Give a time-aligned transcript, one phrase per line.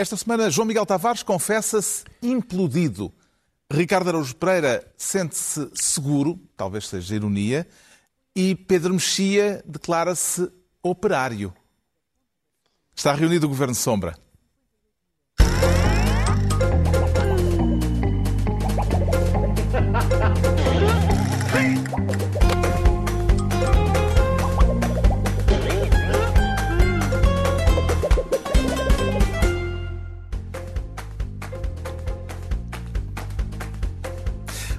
[0.00, 3.12] Esta semana, João Miguel Tavares confessa-se implodido.
[3.70, 7.68] Ricardo Araújo Pereira sente-se seguro, talvez seja ironia,
[8.34, 10.50] e Pedro Mexia declara-se
[10.82, 11.52] operário.
[12.96, 14.16] Está reunido o Governo Sombra.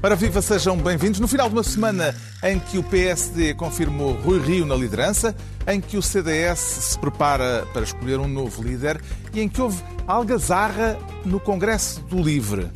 [0.03, 1.19] Ora, viva, sejam bem-vindos.
[1.19, 5.35] No final de uma semana em que o PSD confirmou Rui Rio na liderança,
[5.67, 8.99] em que o CDS se prepara para escolher um novo líder
[9.31, 12.71] e em que houve algazarra no Congresso do Livre.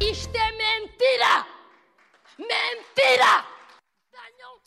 [0.00, 1.46] Isto é mentira!
[2.38, 3.44] Mentira!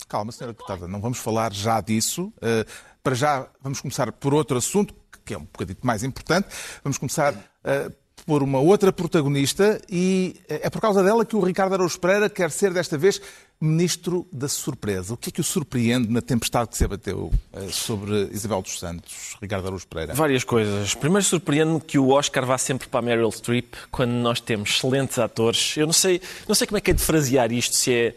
[0.10, 2.34] Calma, senhora deputada, não vamos falar já disso.
[2.40, 2.70] Uh,
[3.02, 4.94] para já, vamos começar por outro assunto,
[5.24, 6.50] que é um bocadito mais importante.
[6.84, 11.74] Vamos começar uh, por uma outra protagonista e é por causa dela que o Ricardo
[11.74, 13.22] Araújo Pereira quer ser desta vez
[13.60, 15.14] ministro da surpresa.
[15.14, 18.80] O que é que o surpreende na tempestade que se abateu eh, sobre Isabel dos
[18.80, 20.16] Santos, Ricardo Araújo Pereira?
[20.16, 20.96] Várias coisas.
[20.96, 25.20] Primeiro surpreende-me que o Oscar vá sempre para a Meryl Streep quando nós temos excelentes
[25.20, 25.78] atores.
[25.78, 28.16] Eu não sei, não sei como é que é de frasear isto, se é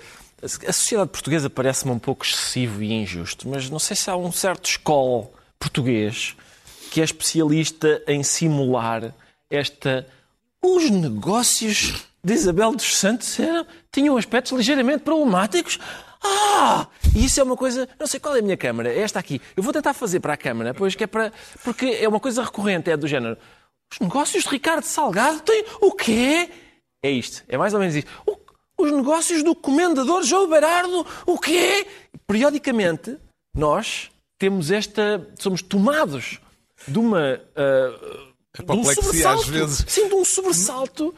[0.67, 4.31] a sociedade portuguesa parece-me um pouco excessivo e injusto, mas não sei se há um
[4.31, 6.37] certo escola português
[6.91, 9.15] que é especialista em simular
[9.55, 10.07] esta.
[10.63, 15.79] Os negócios de Isabel dos Santos eram, tinham aspectos ligeiramente problemáticos.
[16.23, 16.87] Ah!
[17.15, 17.87] E isso é uma coisa.
[18.01, 18.91] Não sei qual é a minha câmara.
[18.91, 19.43] É esta aqui.
[19.55, 21.33] Eu vou tentar fazer para a câmara, pois que é para.
[21.63, 23.37] Porque é uma coisa recorrente, é do género.
[23.93, 25.65] Os negócios de Ricardo Salgado têm.
[25.83, 26.49] O quê?
[27.03, 27.45] É isto.
[27.47, 28.11] É mais ou menos isto.
[28.27, 28.39] O...
[28.77, 31.07] Os negócios do comendador João Berardo.
[31.27, 31.87] O quê?
[32.27, 33.19] Periodicamente,
[33.55, 35.29] nós temos esta.
[35.39, 36.41] Somos tomados
[36.89, 37.41] de uma.
[37.55, 39.85] Uh Apoplexia às vezes.
[39.89, 41.15] Sinto um sobressalto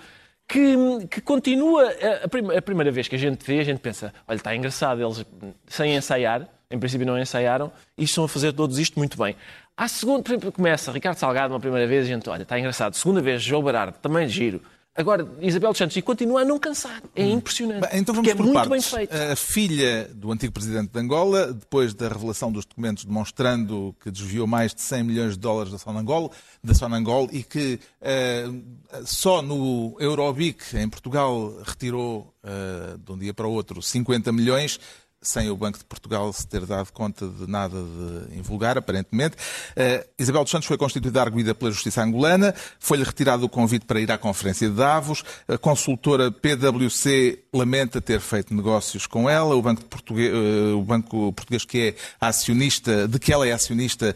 [0.49, 1.85] que, que continua.
[1.85, 5.25] A, a, primeira vez que a gente vê, a gente pensa: olha, está engraçado, eles
[5.67, 9.37] sem ensaiar, em princípio não ensaiaram, e estão a fazer todos isto muito bem.
[9.77, 12.95] À segunda, começa Ricardo Salgado uma primeira vez, a gente, olha, está engraçado.
[12.95, 14.63] Segunda vez, João Barardo, também giro.
[14.97, 17.03] Agora, Isabel dos Santos, e continua a não cansar.
[17.15, 17.33] É hum.
[17.33, 17.89] impressionante.
[17.89, 18.71] Bem, então vamos é por muito partes.
[18.71, 19.15] bem feito.
[19.15, 24.47] A filha do antigo presidente de Angola, depois da revelação dos documentos demonstrando que desviou
[24.47, 26.33] mais de 100 milhões de dólares da Sonangol,
[26.65, 33.35] da Sonangol e que uh, só no Eurobic, em Portugal, retirou uh, de um dia
[33.35, 34.81] para o outro 50 milhões,
[35.29, 39.37] sem o Banco de Portugal se ter dado conta de nada de invulgar, aparentemente.
[39.37, 44.01] Uh, Isabel dos Santos foi constituída arguida pela Justiça angolana, foi-lhe retirado o convite para
[44.01, 49.63] ir à Conferência de Davos, a consultora PwC lamenta ter feito negócios com ela, o
[49.63, 54.15] Banco, Português, uh, o Banco Português que é acionista, de que ela é acionista,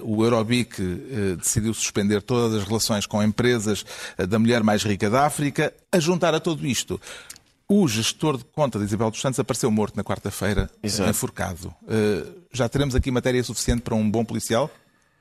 [0.00, 0.80] uh, o Eurobic
[1.38, 3.84] decidiu suspender todas as relações com empresas
[4.28, 5.72] da mulher mais rica da África.
[5.90, 7.00] A juntar a tudo isto,
[7.68, 11.74] o gestor de conta de Isabel dos Santos apareceu morto na quarta-feira, enforcado.
[11.82, 14.70] Uh, já teremos aqui matéria suficiente para um bom policial?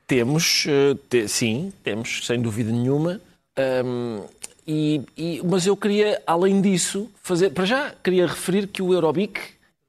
[0.06, 3.22] Temos, uh, te, sim, temos, sem dúvida nenhuma.
[3.86, 4.24] Um,
[4.68, 7.50] e, e, mas eu queria, além disso, fazer.
[7.52, 9.40] Para já, queria referir que o Eurobic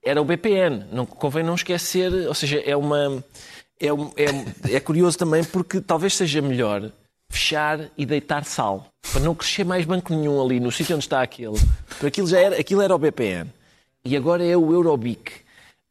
[0.05, 0.87] era o BPN.
[0.93, 3.25] Não, convém não esquecer, ou seja, é uma.
[3.81, 6.91] É, é, é curioso também porque talvez seja melhor
[7.35, 11.21] fechar e deitar sal, para não crescer mais banco nenhum ali no sítio onde está
[11.21, 11.59] aquele.
[11.89, 13.51] Porque aquilo, já era, aquilo era o BPN
[14.05, 15.43] e agora é o Eurobic.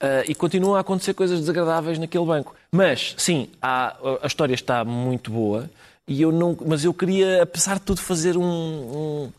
[0.01, 2.55] Uh, e continuam a acontecer coisas desagradáveis naquele banco.
[2.71, 5.69] Mas, sim, há, a história está muito boa,
[6.05, 9.31] e eu não, mas eu queria, apesar de tudo, fazer um, um,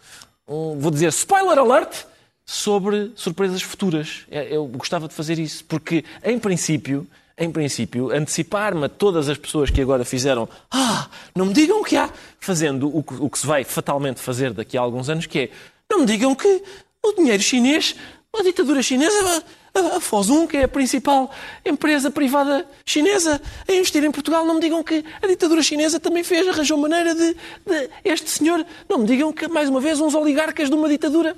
[0.48, 2.06] um vou dizer, spoiler alert
[2.46, 4.24] sobre surpresas futuras.
[4.30, 7.06] É, eu gostava de fazer isso, porque, em princípio,
[7.36, 11.96] em princípio, antecipar-me a todas as pessoas que agora fizeram ah, não me digam que
[11.96, 12.08] há,
[12.38, 15.50] fazendo o que, o que se vai fatalmente fazer daqui a alguns anos, que é
[15.90, 16.62] não me digam que
[17.02, 17.94] o dinheiro chinês,
[18.32, 21.30] a ditadura chinesa, a, a Fosun, que é a principal
[21.64, 26.22] empresa privada chinesa a investir em Portugal, não me digam que a ditadura chinesa também
[26.22, 30.14] fez, arranjou maneira de, de este senhor, não me digam que, mais uma vez, uns
[30.14, 31.36] oligarcas de uma ditadura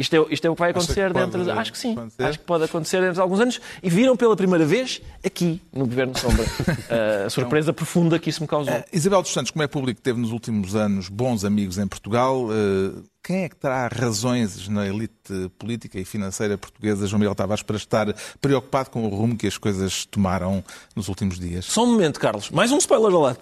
[0.00, 1.44] isto é, isto é o que vai acontecer que dentro.
[1.44, 1.50] De...
[1.50, 1.92] Acho que sim.
[1.92, 2.22] Acontecer?
[2.22, 3.60] Acho que pode acontecer dentro de alguns anos.
[3.82, 6.44] E viram pela primeira vez aqui, no Governo Sombra,
[7.26, 8.74] a surpresa então, profunda que isso me causou.
[8.74, 12.46] Uh, Isabel dos Santos, como é público, teve nos últimos anos bons amigos em Portugal.
[12.46, 17.62] Uh, quem é que terá razões na elite política e financeira portuguesa, João Miguel Tavares,
[17.62, 20.64] para estar preocupado com o rumo que as coisas tomaram
[20.96, 21.66] nos últimos dias?
[21.66, 22.50] Só um momento, Carlos.
[22.50, 23.40] Mais um spoiler alert.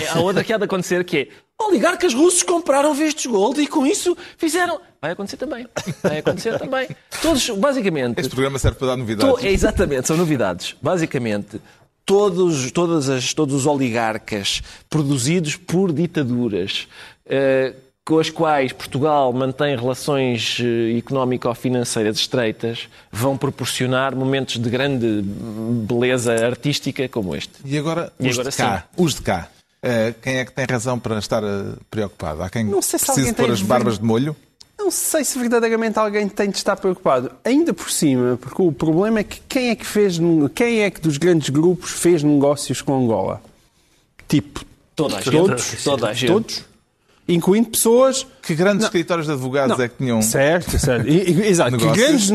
[0.00, 1.28] É, há outra que há de acontecer que é
[1.60, 4.80] oligarcas russos compraram vistos gold e com isso fizeram.
[5.00, 5.66] Vai acontecer também.
[6.02, 6.88] Vai acontecer também.
[7.22, 8.20] Todos, basicamente.
[8.20, 9.40] Este programa serve para dar novidades.
[9.40, 9.46] To...
[9.46, 10.74] É, exatamente, são novidades.
[10.80, 11.60] Basicamente,
[12.04, 16.88] todos, todas as, todos os oligarcas produzidos por ditaduras,
[17.26, 17.72] eh,
[18.04, 25.22] com as quais Portugal mantém relações eh, económico-financeiras estreitas, vão proporcionar momentos de grande
[25.86, 27.52] beleza artística como este.
[27.64, 28.88] E agora, E os agora de cá.
[28.96, 29.48] Os de cá.
[29.82, 32.42] Eh, quem é que tem razão para estar eh, preocupado?
[32.42, 34.36] Há quem Não sei se precise pôr as barbas de molho?
[34.78, 37.30] Não sei se verdadeiramente alguém tem de estar preocupado.
[37.44, 40.18] Ainda por cima, porque o problema é que quem é que fez,
[40.54, 43.42] quem é que dos grandes grupos fez negócios com Angola?
[44.28, 44.64] Tipo,
[44.96, 45.32] Toda a gente.
[45.36, 46.32] todos, Toda a gente.
[46.32, 46.64] todos,
[47.28, 49.84] incluindo pessoas Que grandes escritórios de advogados Não.
[49.84, 50.22] é que tinham.
[50.22, 51.08] Certo, certo.
[51.08, 51.76] E- e- exato.
[51.76, 52.30] Que grandes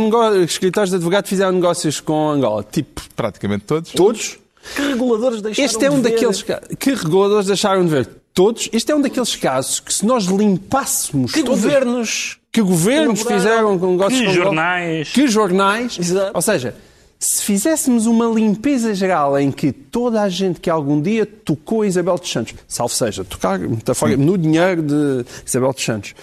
[0.50, 2.64] escritórios de advogado fizeram negócios com Angola?
[2.72, 3.92] Tipo, Praticamente todos.
[3.92, 4.38] todos?
[4.76, 6.12] Que reguladores deixaram Este é um de ver?
[6.14, 6.46] daqueles.
[6.80, 8.10] Que reguladores deixaram de ver?
[8.34, 8.70] Todos?
[8.74, 11.32] Este é um daqueles casos que se nós limpássemos.
[11.32, 15.10] Que todos- governos Que governos fizeram com negócios Que com jornais.
[15.10, 15.98] Que jornais?
[16.00, 16.32] Exato.
[16.34, 16.76] Ou seja,
[17.20, 22.16] se fizéssemos uma limpeza geral em que toda a gente que algum dia tocou Isabel
[22.18, 26.14] dos Santos, salvo seja, tocar metafora, no dinheiro de Isabel dos Santos,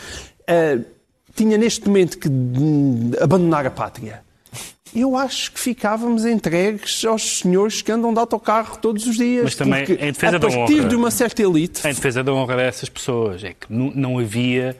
[0.46, 0.78] eh,
[1.34, 2.28] tinha neste momento que
[3.22, 4.22] abandonar a pátria.
[4.94, 9.44] Eu acho que ficávamos entregues aos senhores que andam de autocarro todos os dias.
[9.44, 11.80] Mas também, em defesa a da partir honra- de uma certa elite.
[11.86, 14.76] Em defesa da honra dessas pessoas, é que não havia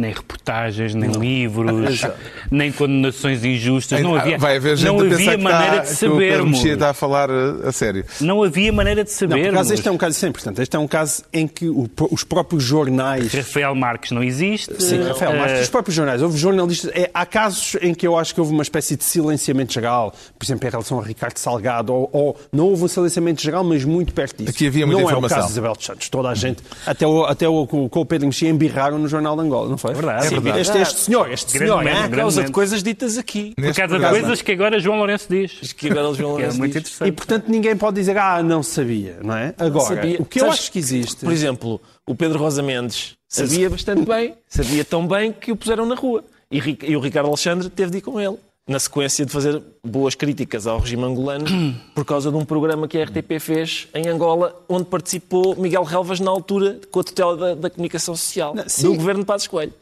[0.00, 2.02] nem reportagens, nem livros,
[2.50, 4.00] nem condenações injustas.
[4.02, 6.50] Não havia, Vai haver gente não havia que, maneira está, de que o Pedro sabermos.
[6.58, 8.04] Mexia está a falar eh, a sério.
[8.20, 9.46] Não havia maneira de Não, sabermos.
[9.46, 10.62] por acaso este é um caso, isso é importante.
[10.62, 14.82] Este é um caso em que o- os próprios jornais Rafael Marques não existe.
[14.82, 16.90] Sim, Rafael, mas Eh, os próprios jornais, houve jornalistas.
[16.94, 20.44] é, há casos em que eu acho que houve uma espécie de silenciamento geral, por
[20.44, 24.12] exemplo, em relação a Ricardo Salgado, ou, ou não houve um silenciamento geral, mas muito
[24.14, 24.50] perto disso.
[24.50, 25.36] Aqui havia muita não informação.
[25.36, 26.08] é o caso de Isabel dos Santos.
[26.08, 29.36] Toda a gente, até o, até o, com, com o Pedro Mexia, embirraram no Jornal
[29.36, 29.89] de Angola, não foi?
[29.92, 30.28] Verdade.
[30.28, 30.60] Sim, É verdade.
[30.60, 33.52] Este, este senhor, este Grande senhor, grande Por causa de coisas ditas aqui.
[33.54, 35.72] Por Neste causa de coisas que agora João Lourenço diz.
[35.72, 37.08] Que agora eles vão Que é muito interessante.
[37.08, 39.54] E portanto ninguém pode dizer, ah, não sabia, não é?
[39.58, 40.20] Agora, Sabia.
[40.20, 41.24] o que eu acho que existe.
[41.24, 44.34] Por exemplo, o Pedro Rosa Mendes sabia bastante bem.
[44.48, 46.24] Sabia tão bem que o puseram na rua.
[46.50, 48.36] E, e o Ricardo Alexandre teve de ir com ele.
[48.70, 51.44] Na sequência de fazer boas críticas ao regime angolano
[51.92, 56.20] por causa de um programa que a RTP fez em Angola, onde participou Miguel Relvas
[56.20, 59.74] na altura com a tutela da, da comunicação social Não, do governo de Passos Coelho.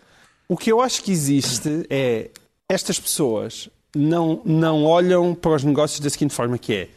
[0.49, 2.31] O que eu acho que existe é
[2.67, 6.89] estas pessoas não, não olham para os negócios da seguinte forma que é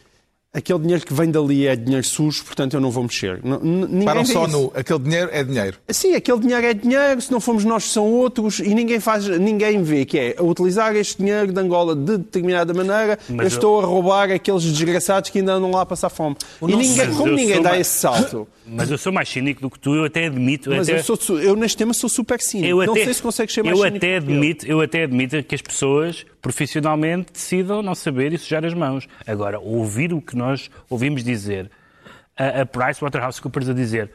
[0.54, 3.40] aquele dinheiro que vem dali é dinheiro sujo, portanto eu não vou mexer.
[3.42, 4.52] Ninguém Param só isso.
[4.58, 4.72] no.
[4.74, 5.78] Aquele dinheiro é dinheiro.
[5.88, 9.82] Sim, aquele dinheiro é dinheiro, se não fomos nós são outros e ninguém faz, ninguém
[9.82, 13.80] vê que é utilizar este dinheiro de Angola de determinada maneira, Mas eu eu- estou
[13.80, 16.36] a roubar aqueles desgraçados que ainda andam lá a passar fome.
[16.60, 19.68] E nosso- ninguém, como ninguém dá mais- esse salto, Mas eu sou mais cínico do
[19.68, 20.70] que tu, eu até admito.
[20.70, 21.00] mas até...
[21.00, 22.68] eu, sou, eu neste tema sou super cínico.
[22.68, 24.16] Eu não até- sei se consegues ser mais eu cínico até que eu.
[24.34, 29.08] admito, eu até admito que as pessoas profissionalmente decidam não saber e sujar as mãos.
[29.24, 31.70] Agora, ouvir o que nós ouvimos dizer,
[32.36, 34.10] a, a PricewaterhouseCoopers a dizer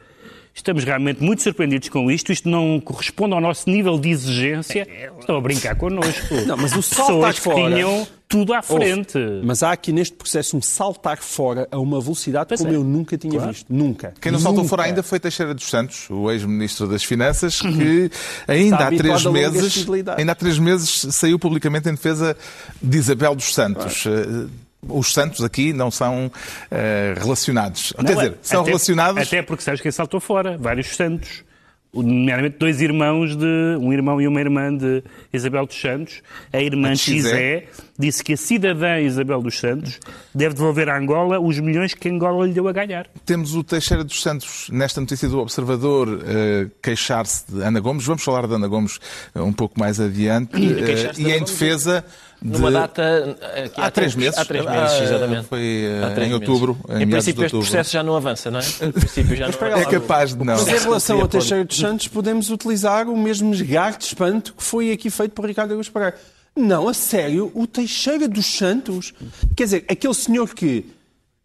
[0.58, 4.86] estamos realmente muito surpreendidos com isto, isto não corresponde ao nosso nível de exigência,
[5.20, 6.34] estão a brincar connosco.
[6.46, 9.18] Não, mas o saltar Pessoas fora- tinham tudo à Ouve, frente.
[9.42, 12.76] Mas há aqui neste processo um saltar fora a uma velocidade Pois como é.
[12.76, 13.66] eu nunca tinha visto.
[13.72, 14.12] Nunca.
[14.20, 14.68] Quem não saltou Nunca.
[14.68, 18.10] fora ainda foi Teixeira dos Santos, o ex-ministro das Finanças, que
[18.46, 22.36] ainda Está há três meses, ainda há três meses saiu publicamente em defesa
[22.82, 24.04] de Isabel dos Santos.
[24.06, 24.46] Eh,
[24.86, 26.30] Os Santos aqui não são
[26.70, 27.92] eh, relacionados.
[27.96, 29.22] Quer Não, dizer, são até- relacionados.
[29.26, 30.56] Até porque sabes quem saltou fora?
[30.56, 31.42] Vários santos.
[31.90, 33.46] Nomeadamente dois irmãos de.
[33.80, 36.20] um irmão e uma irmã de Isabel dos Santos.
[36.52, 37.64] A irmã A Xé
[37.98, 39.98] disse que a cidadã Isabel dos Santos
[40.34, 43.06] deve devolver à Angola os milhões que Angola lhe deu a ganhar.
[43.24, 48.04] Temos o Teixeira dos Santos, nesta notícia do Observador, eh, queixar-se de Ana Gomes.
[48.04, 48.98] Vamos falar de Ana Gomes
[49.34, 50.52] eh, um pouco mais adiante.
[50.60, 52.04] De e em Gomes defesa
[52.40, 52.50] de...
[52.52, 53.36] Numa data.
[53.54, 54.38] eh, que Há três meses.
[54.38, 55.46] Há três meses, Ah, exatamente.
[55.48, 58.62] foi, eh, Há em outubro, em Em princípio, este processo já não avança, não é?
[58.86, 60.54] Em princípio, já não É capaz de não.
[60.54, 64.62] Mas em relação ao Teixeira dos Santos, podemos utilizar o mesmo esgar de espanto que
[64.62, 66.16] foi aqui feito por Ricardo Augusto Pereira.
[66.56, 69.14] Não, a sério, o Teixeira dos Santos.
[69.56, 70.86] Quer dizer, aquele senhor que.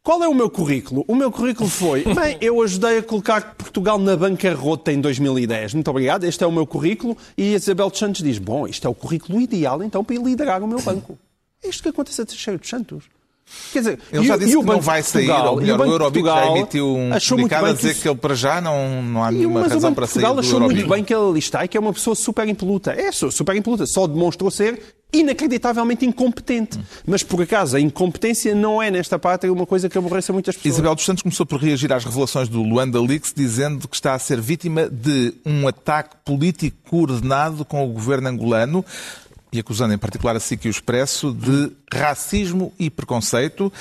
[0.05, 1.05] Qual é o meu currículo?
[1.07, 2.03] O meu currículo foi.
[2.13, 5.75] Bem, eu ajudei a colocar Portugal na bancarrota em 2010.
[5.75, 7.17] Muito obrigado, este é o meu currículo.
[7.37, 10.61] E a Isabel dos Santos diz: Bom, isto é o currículo ideal então para liderar
[10.61, 11.17] o meu banco.
[11.65, 13.05] É isto que acontece a Teixeira dos Santos.
[13.71, 15.59] Quer dizer, Ele e já o- disse e o que não vai sair, Portugal- ou
[15.59, 18.17] e melhor, o de Eurobic já Portugal emitiu um comunicado a dizer que que ele
[18.17, 20.39] para já não, não há e, nenhuma mas o razão para de sair Portugal do
[20.47, 20.95] achou muito Eurobic.
[20.95, 22.91] bem que ele ali está e que é uma pessoa super impoluta.
[22.93, 23.85] É su- super impoluta.
[23.85, 24.81] Só demonstrou ser
[25.15, 26.79] inacreditavelmente incompetente.
[27.05, 30.73] Mas, por acaso, a incompetência não é, nesta pátria, uma coisa que aborreça muitas pessoas.
[30.73, 34.19] Isabel dos Santos começou por reagir às revelações do Luanda Leaks, dizendo que está a
[34.19, 38.83] ser vítima de um ataque político coordenado com o governo angolano
[39.53, 43.71] e acusando em particular a SIC e o Expresso de racismo e preconceito.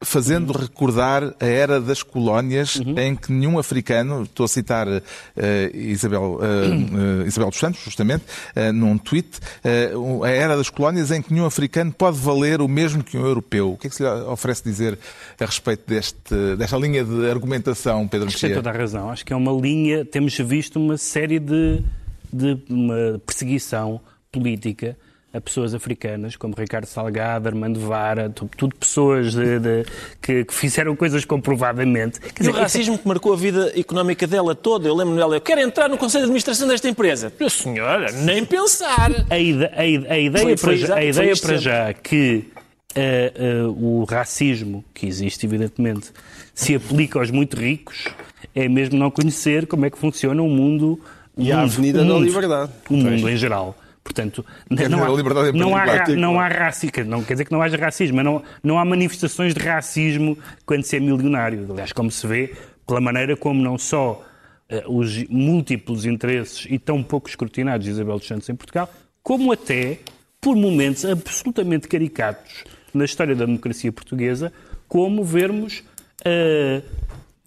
[0.00, 6.38] fazendo recordar a era das colónias em que nenhum africano, estou a citar eh, Isabel,
[6.40, 8.24] eh, eh, Isabel dos Santos, justamente,
[8.72, 9.28] num tweet,
[10.22, 13.72] a era das colónias em que nenhum africano pode valer o mesmo que um europeu.
[13.72, 14.96] O que é que se lhe oferece dizer
[15.36, 19.10] a respeito deste, desta linha de argumentação, Pedro Acho que tem toda a razão.
[19.10, 20.04] Acho que é uma linha.
[20.04, 21.82] Temos visto uma série de,
[22.32, 24.96] de uma perseguição política
[25.32, 29.84] a pessoas africanas, como Ricardo Salgado, Armando Vara, tu- tudo pessoas de- de-
[30.22, 32.18] que, que fizeram coisas comprovadamente.
[32.18, 34.88] Quer E o dizer, é- racismo que marcou a vida económica dela toda.
[34.88, 37.30] Eu lembro dela, eu quero entrar no Conselho de Administração desta empresa.
[37.38, 39.10] Minha senhora, nem pensar.
[39.28, 42.44] a, ide- a a ideia, Foi- foi para, já, a ideia para já que
[42.94, 46.10] eh, eh, o racismo, que existe evidentemente,
[46.54, 48.06] se aplica aos muito ricos,
[48.54, 50.98] é mesmo não conhecer como é que funciona o mundo.
[51.36, 52.72] E a mundo- Avenida o da mundo- Liberdade.
[52.88, 53.76] O mundo em geral.
[54.08, 54.42] Portanto,
[54.74, 57.04] Quer não há, liberdade em não, há, não há racismo.
[57.04, 60.82] Não quer dizer que não haja racismo, mas não, não há manifestações de racismo quando
[60.82, 61.66] se é milionário.
[61.70, 62.54] Aliás, como se vê
[62.86, 64.24] pela maneira como não só
[64.70, 68.90] eh, os múltiplos interesses e tão pouco escrutinados de Isabel dos Santos em Portugal,
[69.22, 69.98] como até,
[70.40, 74.50] por momentos absolutamente caricatos na história da democracia portuguesa,
[74.88, 75.84] como vermos
[76.24, 76.80] eh,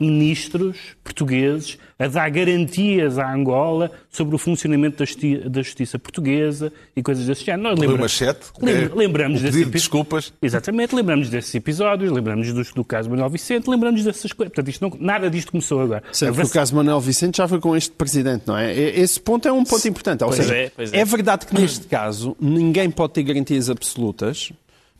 [0.01, 6.73] ministros portugueses a dar garantias à Angola sobre o funcionamento da, justi- da justiça portuguesa
[6.95, 7.69] e coisas desse género.
[7.69, 10.33] Nós lembra- Machete, lembra- é, lembramos o desse pedido de epi- desculpas.
[10.41, 14.51] Exatamente, lembramos desses episódios, lembramos do, do caso Manuel Vicente, lembramos dessas coisas.
[14.53, 16.01] Portanto, isto não- nada disto começou agora.
[16.11, 18.73] Que o caso de Manuel Vicente já foi com este presidente, não é?
[18.73, 20.23] Esse ponto é um ponto importante.
[20.23, 21.05] Ou Pois seja, é, pois é.
[21.05, 24.51] verdade que neste caso ninguém pode ter garantias absolutas.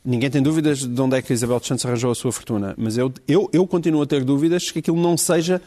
[0.04, 2.74] Ninguém tem dúvidas de onde é que a Isabel dos Santos arranjou a sua fortuna.
[2.76, 5.60] Mas eu, eu, eu continuo a ter dúvidas que aquilo não seja,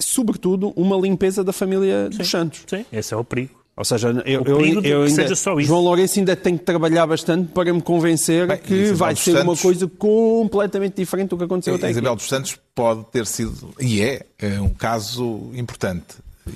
[0.00, 2.62] sobretudo, uma limpeza da família dos Santos.
[2.66, 3.62] Sim, esse é o perigo.
[3.76, 5.66] Ou seja, eu, O eu, perigo eu ainda, seja só isso.
[5.66, 9.30] João Lourenço ainda tem que trabalhar bastante para me convencer Bem, que Isabel vai ser
[9.32, 11.92] uma Santos- coisa completamente diferente do que aconteceu até aqui.
[11.92, 16.04] Isabel dos Santos pode ter sido, e é, é um caso importante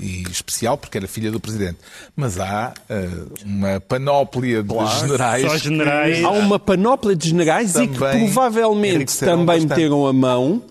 [0.01, 1.79] e especial, porque era filha do Presidente.
[2.15, 3.09] Mas há eh,
[3.45, 5.43] uma panóplia de generais.
[5.45, 6.25] Só generais.
[6.25, 9.69] Há uma panóplia de generais e que Também provavelmente também bastante.
[9.69, 10.63] meteram a mão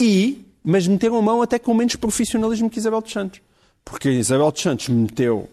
[0.00, 3.40] e, mas meteram a mão até com menos profissionalismo que Isabel dos Santos.
[3.84, 5.48] Porque Isabel dos Santos meteu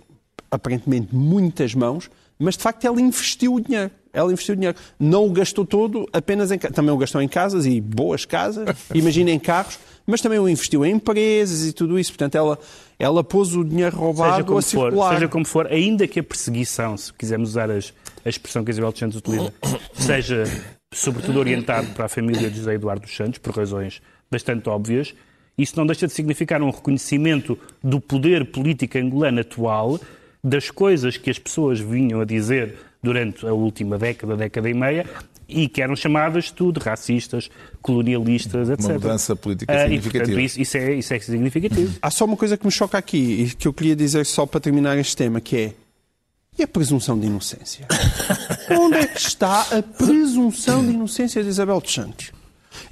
[0.51, 3.91] aparentemente muitas mãos, mas de facto ela investiu o dinheiro.
[4.17, 4.75] Ela investiu dinheiro.
[4.99, 9.29] Não o gastou todo apenas em Também o gastou em casas e boas casas, imagina
[9.31, 12.11] em carros, mas também o investiu em empresas e tudo isso.
[12.11, 12.57] Portanto, ela,
[12.97, 15.13] ela pôs o dinheiro Seja roubado como, a for, circular.
[15.13, 17.93] seja como for, ainda que a perseguição, se quisermos usar as-
[18.25, 19.53] a expressão que a Isabel dos Santos utiliza,
[19.93, 20.43] seja
[20.93, 25.13] sobretudo orientado para a família de José Eduardo dos Santos, por razões bastante óbvias,
[25.57, 29.99] isso não deixa de significar um reconhecimento do poder político angolano atual,
[30.43, 35.05] das coisas que as pessoas vinham a dizer durante a última década, década e meia,
[35.47, 37.49] e que eram chamadas tudo racistas,
[37.81, 38.89] colonialistas, etc.
[38.93, 40.25] mudança política Ah, e, significativa.
[40.25, 41.93] portanto, isso, isso é, isso é significativo.
[42.01, 44.59] Há só uma coisa que me choca aqui e que eu queria dizer só para
[44.59, 45.73] terminar este tema, que é
[46.59, 47.85] e a presunção de inocência?
[48.71, 52.31] Onde é que está a presunção de inocência de Isabel dos Santos?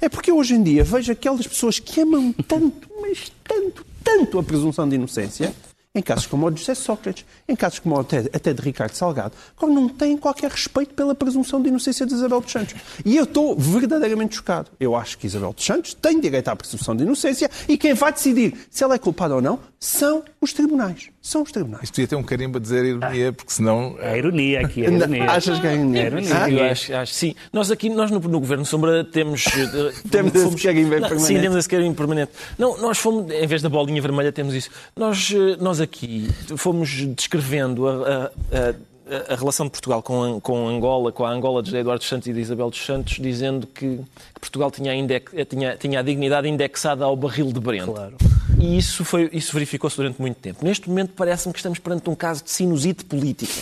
[0.00, 4.42] É porque hoje em dia vejo aquelas pessoas que amam tanto, mas tanto, tanto a
[4.42, 5.52] presunção de inocência,
[5.96, 9.32] em casos como o de José Sócrates, em casos como até, até de Ricardo Salgado,
[9.58, 12.74] que não têm qualquer respeito pela presunção de inocência de Isabel dos Santos.
[13.02, 14.70] E eu estou verdadeiramente chocado.
[14.78, 18.12] Eu acho que Isabel dos Santos tem direito à presunção de inocência e quem vai
[18.12, 21.08] decidir se ela é culpada ou não são os tribunais.
[21.26, 21.82] São os tribunais.
[21.82, 23.96] Isto devia ter um carimbo a dizer ironia, porque senão.
[24.00, 25.24] É a ironia aqui, é a ironia.
[25.24, 26.02] Achas que é ironia?
[26.02, 26.30] É ironia.
[26.40, 26.48] Ah?
[26.50, 27.34] Eu acho, acho sim.
[27.52, 29.44] Nós aqui, nós no, no Governo Sombra temos...
[29.48, 31.24] eh, Temos esse carimbo Não, permanente.
[31.26, 32.30] Sim, temos esse carimbo permanente.
[32.56, 34.70] Não, nós fomos, em vez da bolinha vermelha, temos isso.
[34.96, 38.30] Nós, eh, nós aqui fomos descrevendo a, a-
[38.70, 42.26] a- a relação de Portugal com, com Angola, com a Angola de Eduardo dos Santos
[42.28, 46.02] e de Isabel dos Santos, dizendo que, que Portugal tinha a, index- tinha, tinha a
[46.02, 47.92] dignidade indexada ao barril de Brento.
[47.92, 48.16] Claro.
[48.58, 50.64] E isso, foi, isso verificou-se durante muito tempo.
[50.64, 53.52] Neste momento parece-me que estamos perante um caso de sinusite política,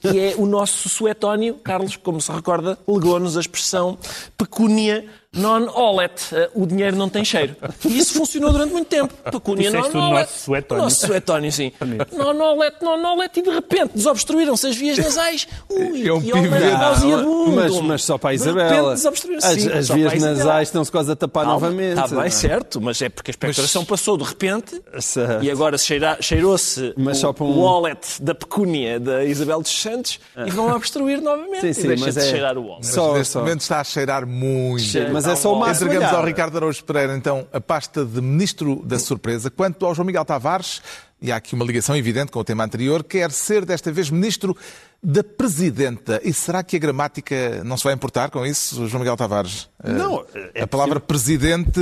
[0.00, 3.98] que é o nosso suetónio, Carlos, como se recorda, legou-nos a expressão
[4.36, 6.32] pecúnia non olet.
[6.32, 7.54] Eh, O dinheiro não tem cheiro.
[7.84, 9.12] E isso funcionou durante muito tempo.
[9.30, 10.20] Pecúnia non Disseste o olet.
[10.20, 10.80] nosso suetónio.
[10.80, 11.72] O nosso suetónio, sim.
[12.12, 13.36] non olet, non olet.
[13.38, 15.46] E de repente desobstruíram-se as vias nasais.
[15.68, 16.30] Ui, É um que.
[17.54, 18.70] Mas, mas só para a De Isabela.
[18.70, 19.46] repente desobstruíram-se.
[19.46, 21.98] As, Sim, as vias nasais estão-se quase a tapar Calma, novamente.
[22.00, 22.30] Está bem, é?
[22.30, 25.42] certo, mas é porque a expectoração passou de repente Certo.
[25.44, 25.76] e agora
[26.20, 30.50] cheirou-se Mas o, só para um- o wallet da pecúnia da Isabel dos Santos e
[30.50, 31.60] vão obstruir novamente.
[31.62, 32.84] Sim, e sim, deixa mas de é- cheirar o wallet.
[32.86, 33.40] Mas Só- neste só.
[33.40, 34.82] momento está a cheirar muito.
[34.82, 36.24] Cheira- Mas é só uma Entregamos Entregamos ao.
[36.26, 39.50] Ricardo Araújo Pereira, então, a pasta de Ministro da Surpresa.
[39.50, 40.82] Quanto ao João Miguel Tavares,
[41.20, 44.56] e há aqui uma ligação evidente com o tema anterior, quer ser desta vez ministro
[45.02, 46.20] da Presidenta.
[46.22, 49.68] E será que a gramática não se vai importar com isso, João Miguel Tavares?
[49.82, 51.80] Não, é a palavra presidente,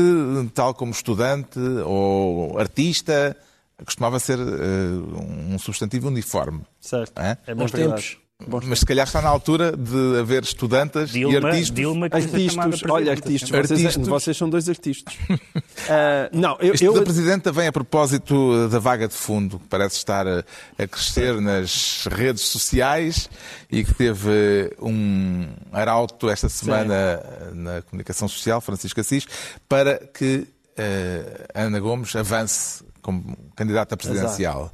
[0.53, 3.37] tal como estudante ou artista,
[3.85, 6.63] costumava ser uh, um substantivo uniforme.
[6.81, 7.19] Certo.
[7.21, 7.37] É?
[7.47, 8.19] É Bons verdade.
[8.67, 11.75] Mas se calhar está na altura de haver estudantas Dilma, e artistas.
[11.75, 14.09] Dilma que Artistas, olha, artistas, vocês, Artistas.
[14.09, 15.15] vocês são dois artistas.
[15.87, 19.67] Ah, não, eu, Este eu- da Presidenta vem a propósito da vaga de fundo, que
[19.69, 20.43] parece estar a,
[20.79, 23.29] a crescer nas redes sociais
[23.71, 27.21] e que teve um arauto esta semana
[27.53, 29.27] na comunicação social, Francisco Assis,
[29.69, 30.47] para que
[30.77, 34.73] eh, Ana Gomes avance como candidata presidencial.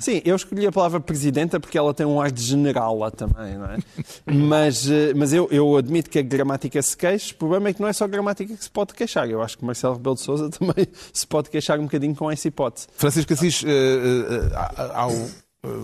[0.00, 3.58] Sim, eu escolhi a palavra presidenta porque ela tem um ar de general lá também,
[3.58, 3.78] não é?
[4.26, 7.32] mas eh, mas eu, eu admito que a gramática se queixa.
[7.34, 9.28] O problema é que não é só a gramática que se pode queixar.
[9.28, 12.48] Eu acho que Marcelo Rebelo de Sousa também se pode queixar um bocadinho com essa
[12.48, 12.88] hipótese.
[12.96, 15.12] Francisco Assis, eh, eh, ao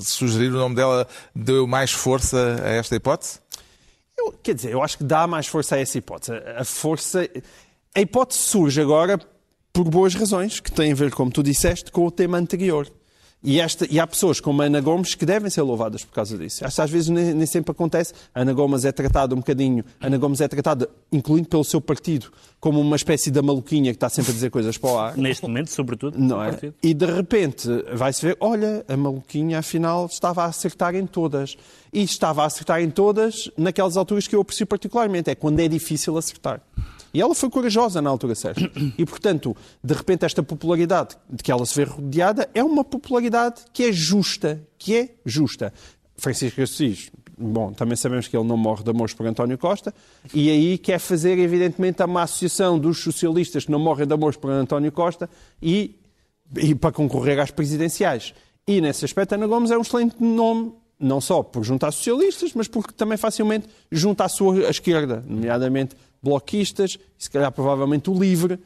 [0.00, 3.40] sugerir o nome dela, deu mais força a esta hipótese?
[4.16, 6.32] Eu, quer dizer, eu acho que dá mais força a essa hipótese.
[6.56, 7.28] A força.
[7.94, 9.20] A hipótese surge agora
[9.72, 12.90] por boas razões, que têm a ver, como tu disseste, com o tema anterior.
[13.44, 16.36] E, esta, e há pessoas como a Ana Gomes que devem ser louvadas por causa
[16.36, 16.64] disso.
[16.64, 18.12] Às vezes nem, nem sempre acontece.
[18.34, 21.80] A Ana Gomes é tratada um bocadinho, a Ana Gomes é tratada, incluindo pelo seu
[21.80, 25.16] partido, como uma espécie da maluquinha que está sempre a dizer coisas para o ar.
[25.16, 26.50] Neste momento, sobretudo, Não é?
[26.50, 26.74] partido.
[26.82, 31.56] E de repente vai-se ver, olha, a maluquinha afinal estava a acertar em todas.
[31.92, 35.68] E estava a acertar em todas naquelas alturas que eu aprecio particularmente, é quando é
[35.68, 36.60] difícil acertar.
[37.16, 38.70] E ela foi corajosa na altura certa.
[38.98, 43.62] E, portanto, de repente, esta popularidade de que ela se vê rodeada é uma popularidade
[43.72, 44.62] que é justa.
[44.76, 45.72] Que é justa.
[46.18, 49.94] Francisco Assis, bom, também sabemos que ele não morre de amores por António Costa,
[50.34, 54.50] e aí quer fazer, evidentemente, uma associação dos socialistas que não morrem de amores por
[54.50, 55.28] António Costa
[55.62, 55.98] e,
[56.54, 58.34] e para concorrer às presidenciais.
[58.66, 62.68] E, nesse aspecto, Ana Gomes é um excelente nome, não só por juntar socialistas, mas
[62.68, 68.58] porque também facilmente junta a sua esquerda, nomeadamente bloquistas, e se calhar provavelmente o LIVRE.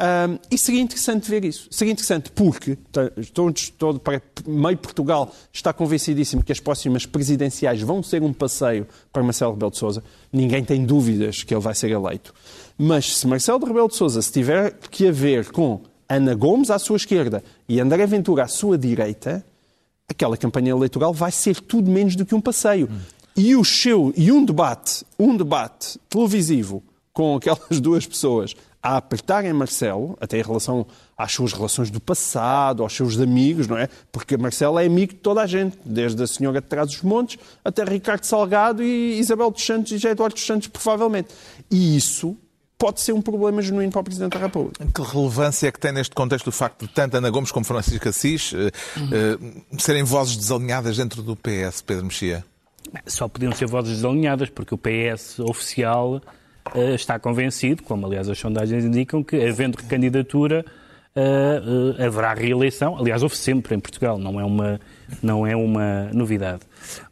[0.00, 1.66] Ahm, e seria interessante ver isso.
[1.72, 4.00] Seria interessante porque tá, todos, todo,
[4.46, 9.72] meio Portugal está convencidíssimo que as próximas presidenciais vão ser um passeio para Marcelo Rebelo
[9.72, 10.04] de Sousa.
[10.32, 12.32] Ninguém tem dúvidas que ele vai ser eleito.
[12.76, 16.96] Mas se Marcelo Rebelo de Sousa se tiver que haver com Ana Gomes à sua
[16.96, 19.44] esquerda e André Ventura à sua direita,
[20.08, 22.88] aquela campanha eleitoral vai ser tudo menos do que um passeio.
[23.36, 26.82] E, o seu, e um debate, um debate televisivo
[27.18, 32.84] com aquelas duas pessoas a apertarem Marcelo, até em relação às suas relações do passado,
[32.84, 33.88] aos seus amigos, não é?
[34.12, 37.36] Porque Marcelo é amigo de toda a gente, desde a senhora de trás dos montes
[37.64, 41.30] até Ricardo Salgado e Isabel dos Santos e José Eduardo dos Santos, provavelmente.
[41.68, 42.36] E isso
[42.78, 44.86] pode ser um problema genuíno para o Presidente da República.
[44.86, 48.08] Que relevância é que tem neste contexto o facto de tanto Ana Gomes como Francisco
[48.08, 48.70] Assis eh,
[49.12, 52.44] eh, serem vozes desalinhadas dentro do PS, Pedro Mexia?
[53.06, 56.22] Só podiam ser vozes desalinhadas, porque o PS oficial
[56.94, 60.64] está convencido, como aliás as sondagens indicam, que havendo candidatura
[61.20, 61.62] eh,
[61.98, 62.96] eh, haverá reeleição.
[62.96, 64.80] Aliás, houve sempre em Portugal, não é uma,
[65.20, 66.62] não é uma novidade.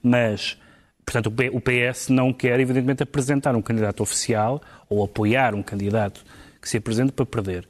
[0.00, 0.56] Mas,
[1.04, 6.24] portanto, o PS não quer, evidentemente, apresentar um candidato oficial ou apoiar um candidato
[6.62, 7.66] que se apresente para perder.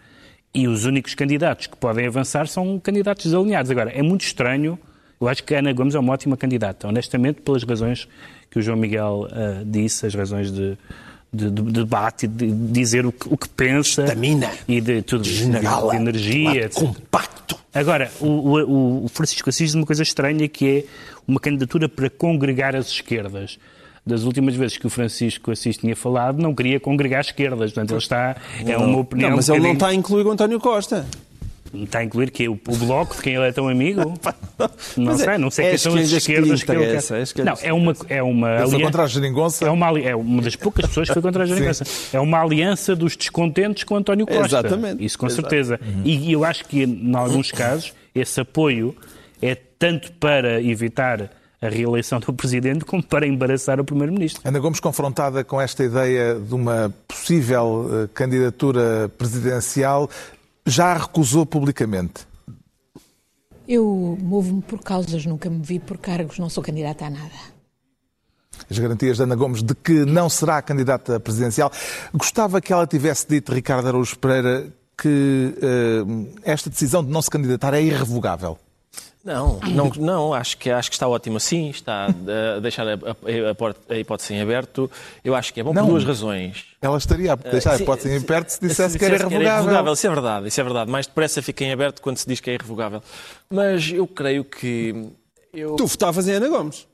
[0.52, 3.70] E os únicos candidatos que podem avançar são candidatos desalinhados.
[3.70, 4.78] Agora, é muito estranho.
[5.18, 8.06] Eu acho que a Ana Gomes é uma ótima candidata, honestamente, pelas razões
[8.50, 10.76] que o João Miguel ah, disse, as razões de,
[11.32, 14.50] de- de debate, de dizer o que, o que pensa Estamina.
[14.66, 16.72] e de tudo isso, de, General, de energia, etc.
[16.74, 17.56] compacto.
[17.74, 20.84] Agora, o, o- o Francisco Assis diz uma coisa estranha que é
[21.28, 23.58] uma candidatura para congregar as esquerdas.
[24.06, 27.72] Das últimas vezes que o Francisco Assis tinha falado, não queria congregar as esquerdas.
[27.72, 28.36] Portanto, ele está.
[28.64, 29.30] É uma opinião.
[29.30, 31.04] Não, mas um ele não está a incluir o António Costa.
[31.84, 34.00] Está a incluir que o, o bloco de quem ele é tão amigo?
[34.96, 37.22] Não Mas é- sei, não sei é quem são as esquerdas que ele é quer.
[37.22, 38.84] esquerdas Não, é uma, é uma Ele foi aliança.
[38.84, 39.64] contra a geringonça.
[39.66, 41.84] É uma, é uma das poucas pessoas que foi contra a geringonça.
[42.12, 44.44] É uma aliança dos descontentes com António Costa.
[44.46, 45.04] Exatamente.
[45.04, 45.78] Isso com certeza.
[46.04, 48.94] E eu acho que, em alguns casos, esse apoio
[49.42, 54.42] é tanto para evitar a reeleição do Presidente como para embaraçar o Primeiro-Ministro.
[54.44, 60.08] Ana Gomes, confrontada com esta ideia de uma possível eh, candidatura presidencial,
[60.66, 62.26] já a recusou publicamente.
[63.68, 67.56] Eu movo-me por causas, nunca me vi por cargos, não sou candidata a nada.
[68.70, 71.70] As garantias de Ana Gomes de que não será candidata presidencial.
[72.12, 77.30] Gostava que ela tivesse dito, Ricardo Araújo Pereira, que eh, esta decisão de não se
[77.30, 78.58] candidatar é irrevogável.
[79.26, 83.50] Não, não, não acho, que, acho que está ótimo assim, está a deixar a, a,
[83.50, 84.88] a, porta- a hipótese em aberto.
[85.24, 85.82] Eu acho que é bom Não.
[85.84, 86.64] por duas razões.
[86.80, 89.16] Ela estaria a deixar a Eh, hipótese em se- perto se dissesse se que era
[89.16, 89.92] dissesse irrevogável.
[89.92, 90.90] Isso é verdade, isso é verdade.
[90.90, 93.02] Mais depressa fica em aberto quando se diz que é irrevogável.
[93.50, 95.08] Mas eu creio que.
[95.52, 96.86] Eu, Tu votavas em Ana Gomes.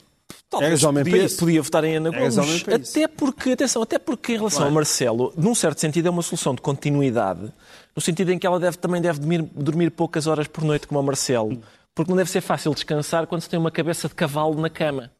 [0.48, 1.38] Talvez Eras homem podia, para isso.
[1.38, 2.38] podia votar em Ana Gomes.
[2.68, 6.54] Até porque, atenção, até porque em relação a Marcelo, num certo sentido, é uma solução
[6.54, 7.52] de continuidade,
[7.94, 10.98] no sentido em que ela deve, também deve dormir, dormir poucas horas por noite, como
[11.00, 11.58] o Marcelo.
[11.94, 15.10] Porque não deve ser fácil descansar quando se tem uma cabeça de cavalo na cama.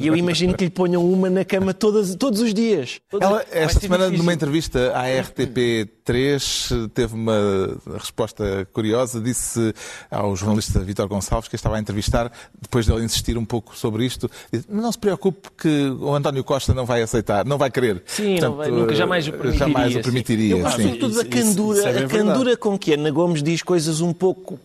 [0.00, 3.00] E eu imagino que lhe ponham uma na cama todas, todos os dias.
[3.10, 4.22] Todos- Ela, esta semana, difícil.
[4.22, 9.20] numa entrevista à RTP3, teve uma resposta curiosa.
[9.20, 9.74] Disse
[10.08, 14.30] ao jornalista Vítor Gonçalves, que estava a entrevistar, depois dele insistir um pouco sobre isto,
[14.52, 18.04] disse, não se preocupe que o António Costa não vai aceitar, não vai querer.
[18.06, 19.58] Sim, não vai- Portanto, nunca jamais o permitiria.
[19.58, 20.02] Jamais o sim.
[20.02, 20.54] permitiria.
[20.54, 20.82] Eu gosto sim.
[20.84, 24.00] sobretudo da Isso- isso- candura, isso é a candura com que Ana Gomes diz coisas
[24.00, 24.60] um pouco.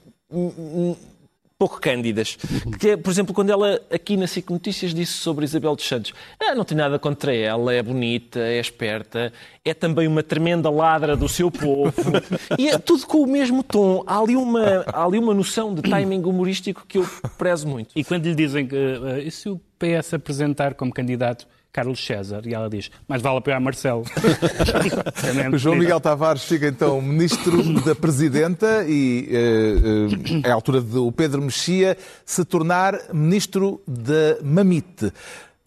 [1.58, 2.38] Pouco cândidas.
[2.80, 6.14] Que é, por exemplo, quando ela aqui na SIC Notícias disse sobre Isabel dos Santos,
[6.40, 9.32] ah, não tem nada contra ela, é bonita, é esperta,
[9.64, 11.94] é também uma tremenda ladra do seu povo.
[12.60, 14.04] e é tudo com o mesmo tom.
[14.06, 17.90] Há ali uma, há ali uma noção de timing humorístico que eu prezo muito.
[17.96, 22.42] E quando lhe dizem que eh, e se o PS apresentar como candidato Carlos César?
[22.48, 24.04] E ela diz, mas vale apoiar Marcelo.
[25.54, 30.80] O João Miguel Tavares fica então ministro da Presidenta e eh, eh, é a altura
[30.82, 35.12] de o Pedro Mexia se tornar ministro da Mamite.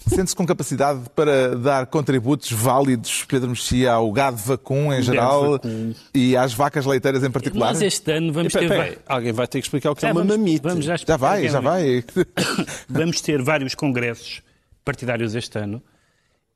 [0.06, 5.92] Sente-se com capacidade para dar contributos válidos, Pedro Mexia, ao gado vacum em geral vacum.
[6.14, 7.68] e às vacas leiteiras em particular?
[7.74, 8.62] Nós este ano vamos ter...
[8.62, 10.62] Espera, espera, alguém vai ter que explicar o que é, É, uma vamos- mamite.
[10.62, 12.04] vamos Já explicar vai, é já vai.
[12.88, 14.40] Vamos ter vários congressos
[14.84, 15.82] partidários este ano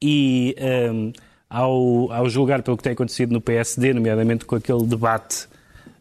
[0.02, 1.12] e ehm,
[1.48, 5.46] ao, ao julgar pelo que tem acontecido no PSD, nomeadamente com aquele debate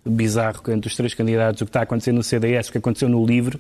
[0.06, 3.08] bizarro entre os três candidatos, o que está a acontecer no CDS, o que aconteceu
[3.08, 3.60] no LIVRE,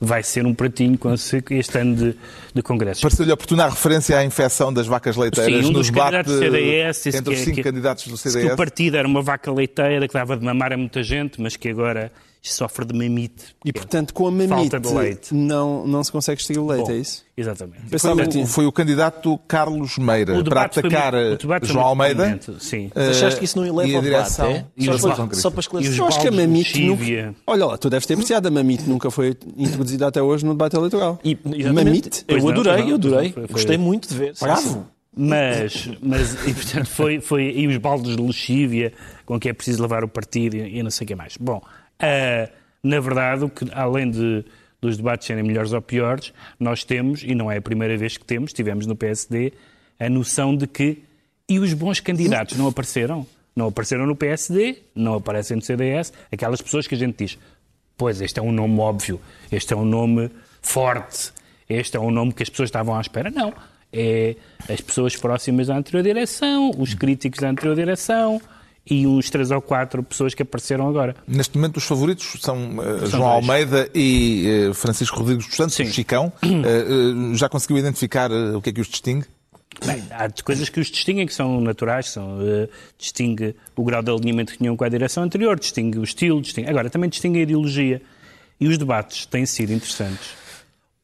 [0.00, 2.16] vai ser um pratinho com este ano de,
[2.54, 3.02] de congressos.
[3.02, 7.06] Pareceu-lhe oportuna a referência à infecção das vacas leiteiras Sim, um dos candidatos do CDS
[7.06, 8.56] entre os que- cinco que- candidatos do Disse que o CDS.
[8.56, 12.10] partido era uma vaca leiteira que dava de mamar a muita gente, mas que agora
[12.42, 13.54] sofre de mamite.
[13.64, 15.34] E, portanto, com a Falta mamite de leite.
[15.34, 17.24] não, não se consegue extrair o leite, Bom, é isso?
[17.36, 17.98] Exatamente.
[17.98, 22.38] Foi o, foi o candidato Carlos Meira O para atacar muito- o João Almeida.
[22.58, 22.90] Sim.
[22.94, 24.66] Eh, Achaste que isso não eleva a ao debate, direção- é?
[24.76, 25.92] E Só, os para, baldes- só para esclarecer.
[25.92, 27.34] os Eu acho que a mamite nunca...
[27.46, 30.76] Olha lá, tu deves ter apreciado, a mamite nunca foi introduzida até hoje no debate
[30.76, 31.18] eleitoral.
[31.24, 31.36] E,
[31.72, 32.24] mamite?
[32.26, 33.32] Pois Eu não, adorei, não, eu adorei.
[33.32, 34.34] foi- foi- Gostei muito de ver.
[34.40, 34.86] Bravo!
[35.16, 38.92] Mas, mas e, portanto, foi, foi, e os baldes de lexívia
[39.26, 41.36] com que é preciso levar o partido e, e não sei o que mais.
[41.36, 41.60] Bom,
[42.00, 42.48] ah,
[42.82, 44.44] na verdade, o que, além de,
[44.80, 48.24] dos debates serem melhores ou piores, nós temos, e não é a primeira vez que
[48.24, 49.52] temos, tivemos no PSD,
[49.98, 51.02] a noção de que.
[51.48, 53.26] E os bons candidatos não apareceram?
[53.54, 57.38] Não apareceram no PSD, não aparecem no CDS, aquelas pessoas que a gente diz,
[57.96, 60.30] pois este é um nome óbvio, este é um nome
[60.62, 61.32] forte,
[61.68, 63.30] este é um nome que as pessoas estavam à espera.
[63.30, 63.52] Não.
[63.92, 64.36] É
[64.68, 68.40] as pessoas próximas à anterior direção, os críticos da anterior direção
[68.90, 71.14] e uns três ou quatro pessoas que apareceram agora.
[71.26, 73.48] Neste momento, os favoritos são São João dois.
[73.48, 75.84] Almeida e eh, Francisco Rodrigues dos Santos, Sim.
[75.84, 76.32] o Chicão.
[76.50, 79.24] Eh, já conseguiu identificar o que é que os distingue?
[79.84, 82.38] Bem, há coisas que os distinguem que são naturais, são,
[82.98, 86.68] distingue o grau de alinhamento que tinham com a direção anterior, distingue o estilo, distingue...
[86.68, 88.02] agora também distingue a ideologia.
[88.60, 90.30] E os debates têm sido interessantes,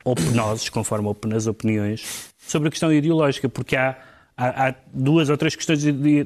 [0.05, 2.05] ou penosos, conforme as opiniões,
[2.47, 3.97] sobre a questão ideológica, porque há,
[4.37, 5.83] há, há duas ou três questões,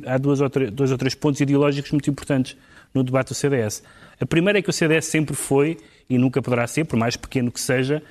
[0.06, 2.56] há duas ou três, dois ou três pontos ideológicos muito importantes
[2.92, 3.82] no debate do CDS.
[4.20, 7.50] A primeira é que o CDS sempre foi, e nunca poderá ser, por mais pequeno
[7.52, 8.02] que seja,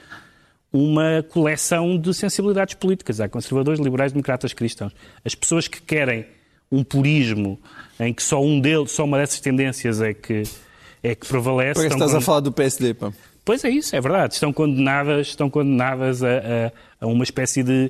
[0.71, 3.19] uma coleção de sensibilidades políticas.
[3.19, 4.93] Há conservadores, liberais, democratas, cristãos.
[5.25, 6.25] As pessoas que querem
[6.71, 7.59] um purismo
[7.99, 10.43] em que só um deles, só uma dessas tendências é que,
[11.03, 11.73] é que prevalece.
[11.79, 13.11] Para que estás a falar do PSD, pá?
[13.43, 14.35] Pois é isso, é verdade.
[14.35, 17.89] Estão condenadas, estão condenadas a, a- a uma espécie de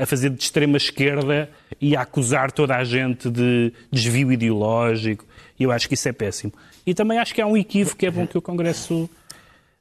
[0.00, 5.24] a fazer de extrema esquerda e a acusar toda a gente de desvio ideológico.
[5.58, 6.52] E eu acho que isso é péssimo.
[6.86, 9.08] E também acho que há um equívoco que é bom que o Congresso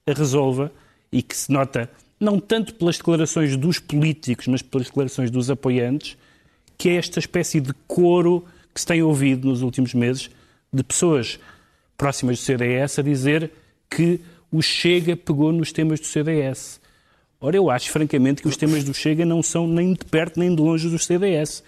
[0.07, 0.71] resolva
[1.11, 6.17] e que se nota não tanto pelas declarações dos políticos, mas pelas declarações dos apoiantes,
[6.77, 10.29] que é esta espécie de coro que se tem ouvido nos últimos meses
[10.71, 11.39] de pessoas
[11.97, 13.51] próximas do CDS a dizer
[13.89, 14.19] que
[14.51, 16.80] o Chega pegou nos temas do CDS.
[17.41, 20.53] Ora, eu acho, francamente, que os temas do Chega não são nem de perto nem
[20.55, 21.63] de longe dos CDS.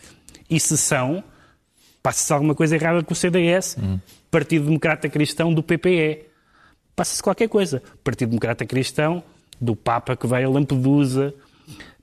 [0.48, 1.24] E se são,
[2.04, 3.76] passa-se alguma coisa errada com o CDS,
[4.30, 6.26] Partido Democrata Cristão do PPE.
[6.96, 7.82] Passa-se qualquer coisa.
[8.04, 9.24] Partido Democrata Cristão
[9.60, 11.34] do Papa que vai a Lampedusa,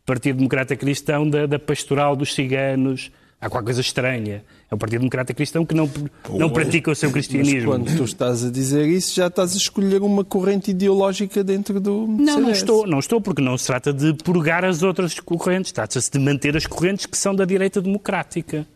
[0.05, 4.45] Partido Democrata Cristão da, da Pastoral dos Ciganos, Há qualquer coisa estranha.
[4.71, 5.91] É o Partido Democrata Cristão que não,
[6.29, 7.71] não pratica o seu Mas cristianismo.
[7.71, 12.07] quando tu estás a dizer isso, já estás a escolher uma corrente ideológica dentro do
[12.07, 12.57] Não, não CDS.
[12.59, 16.55] estou, não estou, porque não se trata de purgar as outras correntes, trata-se de manter
[16.55, 18.67] as correntes que são da direita democrática.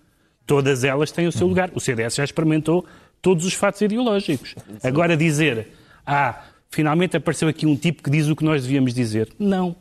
[0.46, 1.70] Todas elas têm o seu lugar.
[1.74, 2.86] O CDS já experimentou
[3.20, 4.54] todos os fatos ideológicos.
[4.82, 5.68] Agora dizer,
[6.06, 9.28] ah, finalmente apareceu aqui um tipo que diz o que nós devíamos dizer.
[9.38, 9.76] Não.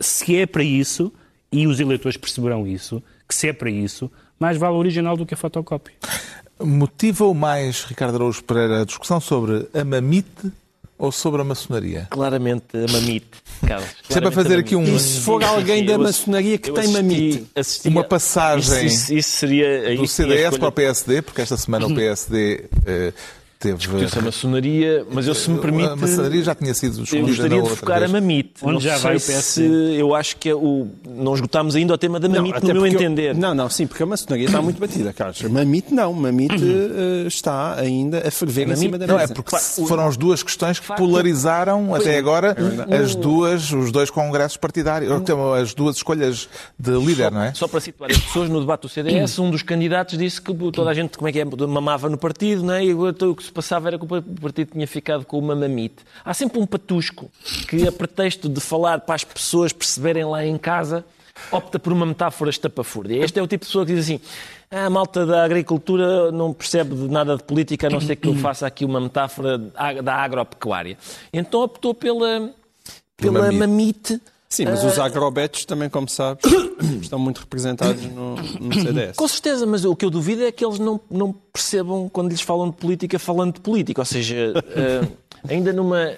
[0.00, 1.12] Se é para isso,
[1.50, 4.10] e os eleitores perceberão isso, que se é para isso,
[4.40, 5.94] mais vale o original do que a fotocópia.
[6.60, 10.50] Motiva-o mais, Ricardo Araújo Pereira, a discussão sobre a mamite
[10.98, 12.08] ou sobre a maçonaria?
[12.10, 13.28] Claramente a mamite,
[13.64, 13.88] Carlos.
[14.02, 16.82] Isto é para fazer aqui um- E se for alguém da maçonaria que Eu tem
[16.84, 17.46] assisti- mamite?
[17.54, 19.94] assisti Uma passagem Isso, isso, isso seria...
[19.96, 23.12] Do a CDS para o PSD, porque esta semana o PSD eh,
[23.58, 23.76] teve...
[23.78, 25.88] Discutiu-se a maçonaria, mas eu, se me permite...
[25.88, 28.10] A maçonaria já tinha sido Eu escolhida gostaria na de outra focar vez.
[28.10, 28.52] a mamite.
[28.62, 30.00] Onde não já vai o se PSD.
[30.00, 30.88] eu acho que é o...
[31.06, 33.34] não esgotámos ainda o tema da mamite, até no meu porque eu- entender.
[33.34, 35.42] Não, não, sim, porque a maçonaria está muito batida, Carlos.
[35.42, 39.34] Mamite não, Mamite eh, está ainda a ferver em cima da Não, é mesa.
[39.34, 42.56] porque foram as duas questões que facto- polarizaram até agora
[42.88, 47.42] É as duas, os dois congressos partidários, ou, então, as duas escolhas de líder, não
[47.42, 47.54] é?
[47.54, 50.90] Só para situar as pessoas, no debate do CDS, um dos candidatos disse que toda
[50.90, 52.84] a gente, como é que é, mamava no partido, não é?
[52.84, 55.96] e agora o que se passava era que o partido tinha ficado com uma mamite.
[56.24, 57.30] Há sempre um patusco
[57.68, 61.04] que, a pretexto de falar para as pessoas perceberem lá em casa,
[61.50, 63.24] opta por uma metáfora estapafúrdia.
[63.24, 64.20] Este é o tipo de pessoa que diz assim,
[64.70, 68.28] "Ah, a malta da agricultura não percebe de nada de política, a não ser que
[68.28, 70.98] eu faça aqui uma metáfora da agropecuária.
[71.32, 72.50] Então optou pela,
[73.16, 73.58] pela mamite.
[73.58, 74.86] mamite Sim, mas Ah.
[74.86, 76.42] os agrobetos também, como sabes,
[77.02, 79.14] estão muito representados no, no CDS.
[79.16, 82.40] Com certeza, mas o que eu duvido é que eles não, não percebam quando lhes
[82.40, 84.00] falam de política, falando de política.
[84.00, 85.06] Ou seja, eh,
[85.48, 86.14] ainda numa.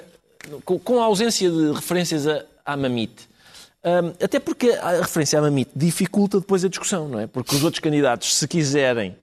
[0.64, 3.28] Com, com a ausência de referências a- à mamite.
[3.84, 7.26] Um, até porque a referência à mamite dificulta depois a discussão, não é?
[7.26, 9.16] Porque os outros candidatos, se quiserem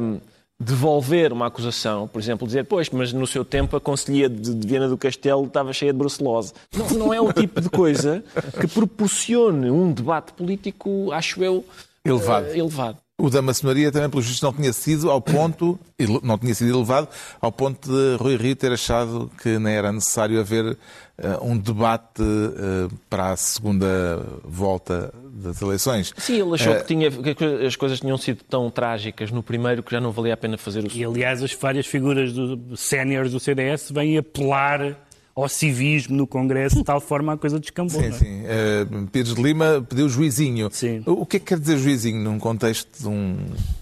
[0.00, 0.18] um,
[0.62, 4.66] devolver uma acusação, por exemplo, dizer, pois, mas no seu tempo a Conselhia de, de
[4.66, 6.52] Viena do Castelo estava cheia de brucelose.
[6.74, 8.22] Não, não é o tipo de coisa
[8.60, 11.64] que proporcione um debate político, acho eu,
[12.04, 12.46] Elevado.
[12.46, 12.98] eh, elevado.
[13.20, 15.78] O da maçonaria também, pelo visto, não tinha sido ao ponto,
[16.22, 17.08] não tinha sido elevado
[17.40, 20.76] ao ponto de Rui Rio ter achado que nem era necessário haver
[21.18, 26.12] eh, um debate eh, para a segunda volta das eleições.
[26.16, 29.82] Sim, ele achou Eh, que, tinha, que as coisas tinham sido tão trágicas no primeiro
[29.82, 33.32] que já não valia a pena fazer o E aliás, as várias figuras do séniores
[33.32, 34.96] do CDS vêm apelar
[35.34, 38.00] ao civismo no Congresso de tal forma a coisa descambou.
[38.00, 38.18] Sim, não é?
[38.18, 38.42] sim.
[38.44, 40.68] Eh, Pires de Lima pediu juizinho.
[40.70, 41.02] Sim.
[41.06, 43.36] O que é que quer dizer juizinho num contexto de um,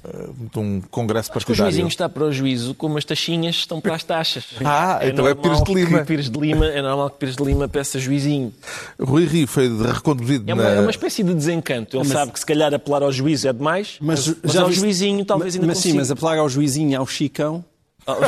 [0.04, 1.72] eh, de um congresso Acho que o partidário?
[1.72, 4.44] juizinho está para o juízo, como as taxinhas estão para as taxas.
[4.64, 6.04] Ah, então é Pires de Lima.
[6.04, 6.66] Pires de Lima.
[6.66, 8.52] É normal que Pires de Lima peça juizinho.
[9.00, 10.68] Rui Rio foi reconduzido É uma, na...
[10.70, 11.96] é uma espécie de desencanto.
[11.96, 15.24] Ele sabe que se calhar apelar ao juízo é demais, mas, mas ao viste- juizinho
[15.24, 15.98] talvez ainda Mas sim, consiga.
[16.00, 17.64] mas apelar ao juizinho ao Chicão,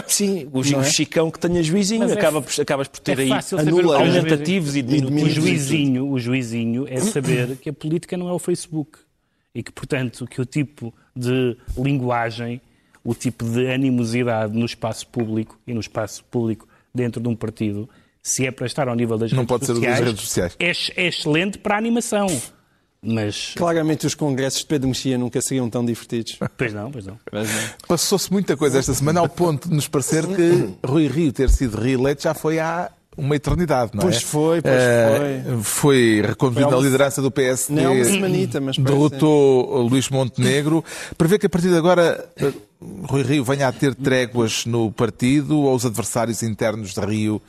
[0.06, 0.76] Sim, o, é?
[0.78, 4.00] o chicão que tenha juizinho é acaba por- acabas por ter é aí anula o
[4.00, 5.32] aumentativos e O diminutivos.
[5.32, 8.98] juizinho, o juizinho é saber que a política não é o Facebook
[9.54, 12.60] e que, portanto, que o tipo de linguagem,
[13.04, 17.88] o tipo de animosidade no espaço público e no espaço público dentro de um partido,
[18.22, 20.20] se é para estar ao nível das Não redes pode ser o das sociais, redes
[20.22, 20.56] sociais.
[20.96, 22.26] É, é excelente para a animação.
[23.04, 26.38] Mas, claramente os congressos de Pedro Mexia nunca seriam tão divertidos.
[26.56, 27.18] pois não, pois não.
[27.32, 27.42] Não.
[27.88, 31.76] Passou-se muita coisa esta semana ao ponto de nos parecer que Rui Rio ter sido
[31.80, 34.04] reeleito já foi há uma eternidade, não é?
[34.04, 36.22] Pois foi, pois Eh, foi.
[36.24, 37.82] reconduzido Foi na uma- liderança do PSD.
[37.82, 40.84] Não é uma semanita, mas parece- Derrotou Luís Montenegro.
[41.18, 42.52] Prevê que a partir de agora eh,
[43.08, 47.42] Rui Rio venha a ter tréguas no partido ou os adversários internos de Rio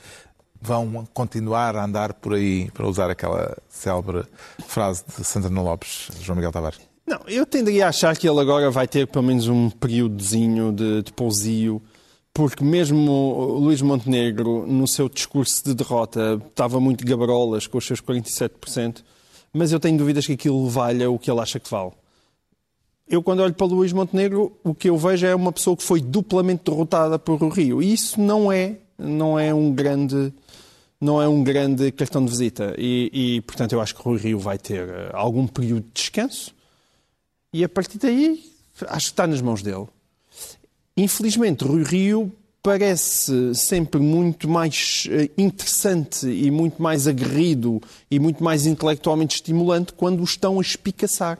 [0.64, 4.24] vão continuar a andar por aí, para usar aquela célebre
[4.66, 6.80] frase de Santana Lopes, João Miguel Tavares?
[7.06, 11.02] Não, eu tenderia a achar que ele agora vai ter pelo menos um períodozinho de,
[11.02, 11.82] de pousio,
[12.32, 18.00] porque mesmo Luís Montenegro, no seu discurso de derrota, estava muito gabarolas com os seus
[18.00, 19.04] 47%,
[19.52, 21.92] mas eu tenho dúvidas que aquilo valha o que ele acha que vale.
[23.06, 26.00] Eu, quando olho para Luís Montenegro, o que eu vejo é uma pessoa que foi
[26.00, 27.82] duplamente derrotada por o Rio.
[27.82, 30.32] E isso não é, não é um grande
[31.04, 32.74] não é um grande cartão de visita.
[32.78, 35.92] E, e, portanto, eu acho que o Rui Rio vai ter eh, algum período de
[35.92, 36.54] descanso
[37.52, 38.42] e, a partir daí,
[38.88, 39.86] acho que está nas mãos dele.
[40.96, 48.42] Infelizmente, Rui Rio parece sempre muito mais eh, interessante e muito mais aguerrido e muito
[48.42, 51.38] mais intelectualmente estimulante quando o estão a espicaçar.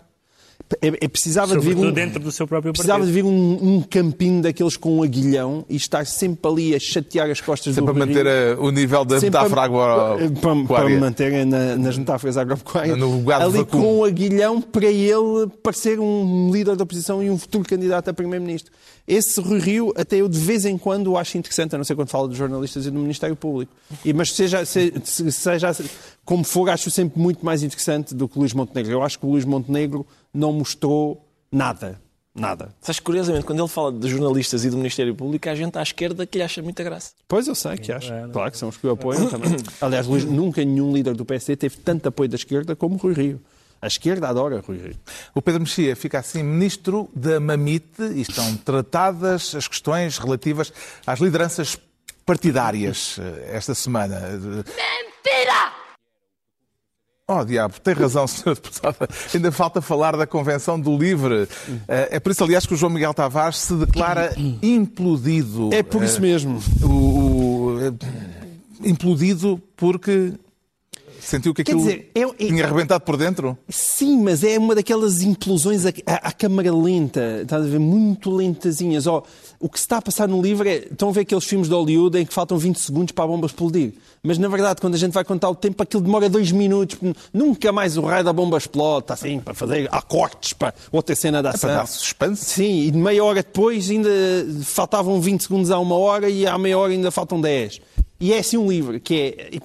[0.81, 3.25] É, é precisava de vir um, dentro do seu próprio precisava de partido.
[3.27, 7.40] vir um, um campinho daqueles com um aguilhão e estar sempre ali a chatear as
[7.40, 11.01] costas Sempre do para manter a- o nível da Sempre metáfora para, para, para agropecuária.
[11.01, 13.67] manterem na- nas metáforas agropecuárias ali vacuno.
[13.67, 18.14] com um aguilhão para ele parecer um líder da oposição e um futuro candidato a
[18.14, 18.73] primeiro-ministro.
[19.07, 21.95] Esse Rui Rio, até eu de vez em quando o acho interessante, a não ser
[21.95, 23.71] quando falo dos jornalistas e do Ministério Público.
[24.03, 25.77] E, mas seja, se- se- seja
[26.25, 28.90] como for, acho sempre muito mais interessante do que o Luís Montenegro.
[28.93, 32.03] Eu acho que o Luís Montenegro não mostrou nada.
[32.35, 32.75] Nada.
[32.81, 36.27] Sabes, curiosamente, quando ele fala de jornalistas e do Ministério Público, há gente à esquerda
[36.27, 37.12] que lhe acha muita graça.
[37.29, 38.11] Pois eu sei que acho.
[38.33, 39.57] Claro que são os que o apoiam também.
[39.81, 43.40] Aliás, Luís, nunca nenhum líder do PSD teve tanto apoio da esquerda como Rui Rio.
[43.81, 44.97] A esquerda adora Rui Rio.
[45.33, 50.73] O Pedro Mexia fica assim ministro da Mamite e estão tratadas as questões relativas
[51.07, 51.79] às lideranças
[52.27, 54.18] partidárias eh, esta semana.
[54.20, 55.74] Mentira!
[57.27, 58.53] Oh, diabo, tem razão, Sra.
[58.55, 59.09] Deputada.
[59.35, 61.49] Ainda falta falar da Convenção do Livre.
[61.89, 65.71] Eh, É por isso, aliás, que o João Miguel Tavares se declara implodido.
[65.73, 66.61] É por isso Eh, mesmo.
[66.83, 67.93] o- o- eh,
[68.89, 70.35] implodido porque
[71.27, 73.57] sentiu que aquilo dizer, eu- eu- tinha arrebentado por dentro?
[73.69, 77.79] Sim, mas é uma daquelas implosões à, à- à câmara lenta, estás a ver?
[77.79, 79.07] Muito lentazinhas.
[79.07, 79.23] Ó,
[79.61, 80.77] o que se está a passar no livro é.
[80.77, 83.47] Estão a ver aqueles filmes de Hollywood em que faltam 20 segundos para a bomba
[83.47, 83.93] explodir.
[84.23, 86.99] Mas na verdade, quando a gente vai contar o tempo, aquilo demora 2 minutos.
[87.33, 91.15] Nunca mais o raio da bomba explode, está assim, para fazer há cortes para outra
[91.15, 91.69] cena da ação.
[91.71, 92.45] É Para dar suspense?
[92.45, 94.09] Sim, e meia hora depois ainda
[94.63, 97.81] faltavam 20 segundos a uma hora e à meia hora ainda faltam 10.
[98.20, 99.59] E é assim um livro, que é,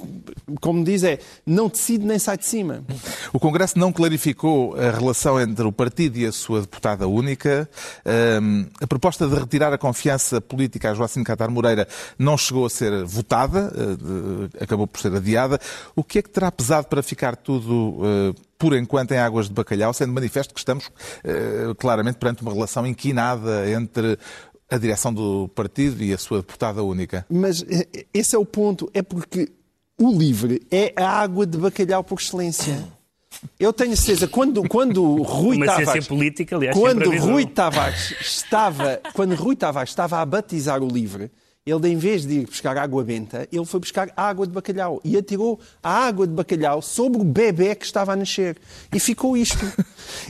[0.60, 2.84] como diz, é não decide nem sai de cima.
[3.32, 7.70] O Congresso não clarificou a relação entre o partido e a sua deputada única.
[8.04, 12.70] Ahm, a proposta de retirar a confiança política a Joacim Catar Moreira não chegou a
[12.70, 15.60] ser votada, de- acabou por ser adiada.
[15.96, 19.54] O que é que terá pesado para ficar tudo, eh, por enquanto, em águas de
[19.54, 20.90] bacalhau, sendo manifesto que estamos
[21.24, 24.18] eh, claramente perante uma relação inquinada entre
[24.70, 27.26] a direção do partido e a sua deputada única?
[27.30, 29.50] Mas eh, esse é o ponto, é porque
[29.98, 32.88] o livre é a água de bacalhau por excelência.
[33.60, 36.08] Eu tenho certeza, quando, quando o Rui Uma Tavares...
[36.08, 37.10] política, aliás, quando.
[37.18, 41.32] Rui Tavares estava, quando Rui Tavares estava a batizar o livre,
[41.66, 45.18] ele, em vez de ir buscar água benta, ele foi buscar água de bacalhau e
[45.18, 48.58] atirou a água de bacalhau sobre o bebê que estava a nascer.
[48.94, 49.60] E ficou isto.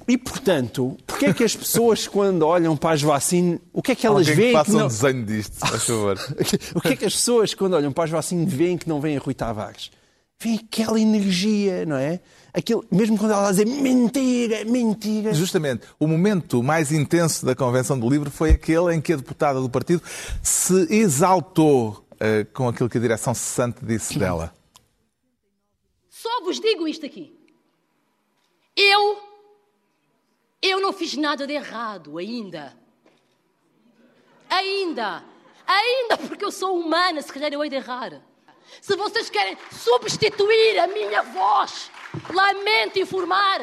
[0.07, 3.95] E, portanto, porquê é que as pessoas, quando olham para a Joacine, o que é
[3.95, 4.87] que elas Alguém que veem faça que um não...
[4.87, 6.19] desenho disto, faz favor.
[6.75, 9.17] O que é que as pessoas, quando olham para a Joacine, veem que não veem
[9.17, 9.91] a Rui Tavares?
[10.41, 12.21] Veem aquela energia, não é?
[12.53, 15.33] Aquilo, mesmo quando ela diz mentira, mentira.
[15.33, 19.59] Justamente, o momento mais intenso da Convenção do Livro foi aquele em que a deputada
[19.59, 20.01] do partido
[20.41, 24.53] se exaltou eh, com aquilo que a direção cessante disse dela.
[26.09, 27.37] Só vos digo isto aqui.
[28.77, 29.17] Eu,
[30.61, 32.77] eu não fiz nada de errado ainda.
[34.49, 35.21] Ainda.
[35.67, 38.21] Ainda porque eu sou humana, se calhar eu hei de errar.
[38.81, 41.91] Se vocês querem substituir a minha voz,
[42.33, 43.61] lamento informar.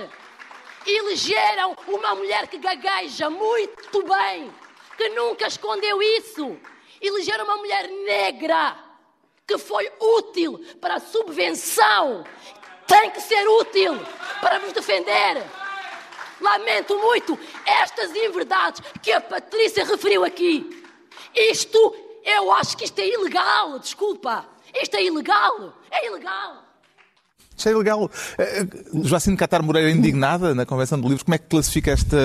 [0.86, 4.52] Elegeram uma mulher que gagueja muito bem,
[4.96, 6.56] que nunca escondeu isso.
[7.00, 8.76] Elegeram uma mulher negra,
[9.46, 12.24] que foi útil para a subvenção.
[12.86, 13.98] Tem que ser útil
[14.40, 15.42] para vos defender.
[16.40, 20.84] Lamento muito estas inverdades que a Patrícia referiu aqui.
[21.34, 24.55] Isto, eu acho que isto é ilegal, desculpa.
[24.82, 26.62] Isto é ilegal, é ilegal.
[27.56, 28.10] Isto é ilegal.
[28.38, 28.66] Eh,
[29.02, 32.16] Joacine Catar Moreira indignada na Convenção do Livro, como é que classifica esta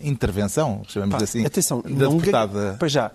[0.00, 2.76] intervenção, chamamos Pá, assim, atenção, da não deputada?
[2.78, 3.10] Para já,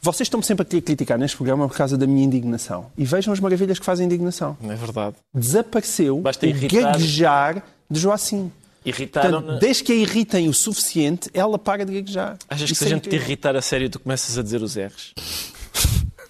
[0.00, 2.90] vocês estão sempre a criticar neste programa por causa da minha indignação.
[2.96, 4.56] E vejam as maravilhas que fazem indignação.
[4.60, 5.16] Não é verdade.
[5.34, 6.92] Desapareceu Basta o irritar.
[6.92, 8.52] gaguejar de Joacim.
[8.84, 9.40] Irritaram.
[9.42, 12.36] Portanto, desde que a irritem o suficiente, ela para de gaguejar.
[12.48, 14.60] Achas que Isso se a é gente te irritar a sério, tu começas a dizer
[14.60, 15.12] os R's?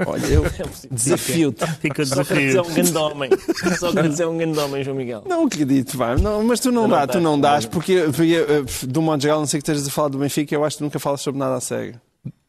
[0.07, 0.45] Olha, eu
[0.91, 1.67] desafio-te.
[1.81, 2.71] Fica Só para dizer desafio.
[2.71, 3.31] um grande homem.
[3.79, 5.23] Só para dizer um grande homem, João Miguel.
[5.27, 6.17] Não acredito, vá.
[6.17, 9.23] Não, mas tu não, não dá, tu não não dás, porque, porque eh, do modo
[9.23, 11.21] geral, não sei que estejas a falar do Benfica, eu acho que tu nunca falas
[11.21, 12.01] sobre nada a sério.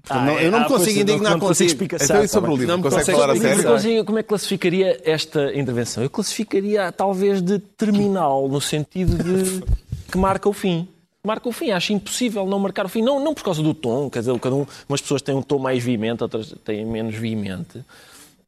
[0.09, 2.27] Ah, não- eu não me ah, pois, consigo não- indignar não consigo explicação, Então e
[2.27, 2.59] sobre o bem.
[2.59, 2.71] livro?
[2.71, 3.55] Não me Consegue falar a explicar.
[3.55, 3.63] sério?
[3.63, 6.03] Como é que- como é que classificaria esta intervenção?
[6.03, 9.63] Eu classificaria talvez de terminal, no sentido de
[10.11, 10.89] que marca o fim.
[11.25, 13.01] Marca o fim, acho impossível não marcar o fim.
[13.01, 15.57] Não, não por causa do tom, quer dizer, cada um, umas pessoas têm um tom
[15.57, 17.83] mais veemente, outras têm menos veemente,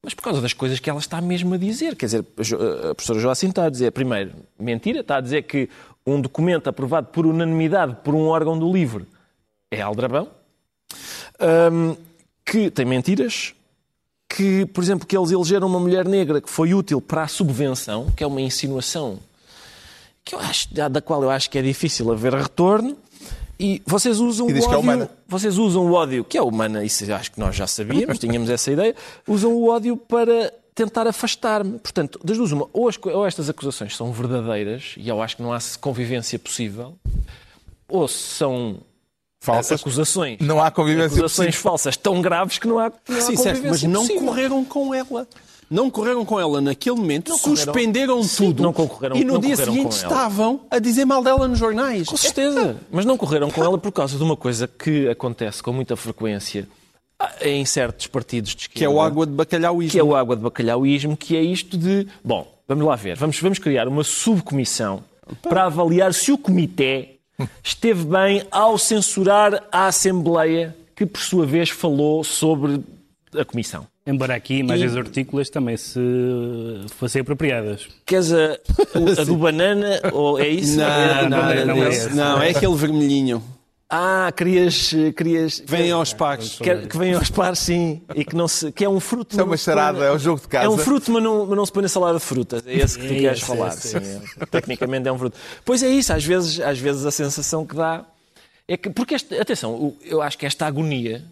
[0.04, 1.96] mas por causa das coisas que ela está mesmo a dizer.
[1.96, 5.70] Quer dizer, a professora Joacim está a dizer, primeiro, mentira, está a dizer que
[6.06, 9.06] um documento aprovado por unanimidade por um órgão do LIVRE
[9.72, 10.28] é aldrabão,
[11.40, 11.98] Hum,
[12.46, 13.54] que tem mentiras,
[14.30, 18.12] que, por exemplo, que eles elegeram uma mulher negra que foi útil para a subvenção,
[18.16, 19.20] que é uma insinuação
[20.26, 22.98] que eu acho, da qual eu acho que é difícil haver retorno.
[23.58, 24.90] E vocês usam E diz o que é ódio.
[24.92, 25.10] humana.
[25.28, 28.70] vocês usam o ódio, que é humana, isso acho que nós já sabíamos, tínhamos essa
[28.70, 28.94] ideia,
[29.26, 31.80] usam o ódio para tentar afastar-me.
[31.80, 35.42] Portanto, das duas, uma, ou, as ou estas acusações são verdadeiras, e eu acho que
[35.42, 36.98] não há convivência possível,
[37.88, 38.80] ou são
[39.40, 39.80] Falsas.
[39.80, 40.40] acusações.
[40.42, 41.62] Não há convivência acusações possível.
[41.72, 44.26] falsas tão graves que não há, não há Sim, certo, mas convivência não possível.
[44.28, 45.26] correram com ela.
[45.70, 48.74] Não correram com ela naquele momento, Não suspenderam Sim, tudo
[49.16, 52.08] e no dia seguinte estavam a dizer mal dela nos jornais.
[52.08, 52.78] Com certeza.
[52.92, 56.68] Mas não correram com ela por causa de uma coisa que acontece com muita frequência
[57.20, 58.80] ah, em certos partidos de esquerda.
[58.80, 61.78] Que é o água de bacalhau que é o água de bacalhauísmo, que é isto
[61.78, 62.08] de.
[62.24, 63.16] Bom, vamos lá ver.
[63.18, 65.04] Vamos, vamos criar uma subcomissão
[65.42, 67.16] para avaliar se o comitê
[67.64, 72.82] esteve bem ao censurar a Assembleia, que por sua vez falou sobre
[73.38, 73.88] a comissão.
[74.08, 76.00] Embora aqui imagens E- hortícolas também se
[76.96, 77.88] fossem apropriadas.
[78.06, 78.54] Queres a,
[79.20, 80.78] a do banana ou é isso?
[80.78, 81.66] Não, É não, banana.
[81.66, 82.08] não é esse.
[82.08, 82.16] esse.
[82.16, 83.44] não, é aquele vermelhinho.
[83.90, 84.92] Ah, querias.
[85.16, 86.58] querias Vem aos pares.
[86.60, 89.40] que, que vem aos pares, sim, e que, não se, que é um fruto.
[89.40, 90.66] É uma charada, é um jogo de casa.
[90.66, 92.64] É um fruto, mas não, mas não se põe na salada de frutas.
[92.68, 93.70] É esse que tu É queres esse, falar.
[93.70, 93.98] esse, sim,
[94.40, 94.46] é.
[94.48, 95.38] Tecnicamente é um fruto.
[95.64, 98.06] Pois é isso, às vezes, às vezes a sensação que dá
[98.68, 98.90] é que.
[98.90, 101.24] Porque, este, atenção, eu acho que esta agonia.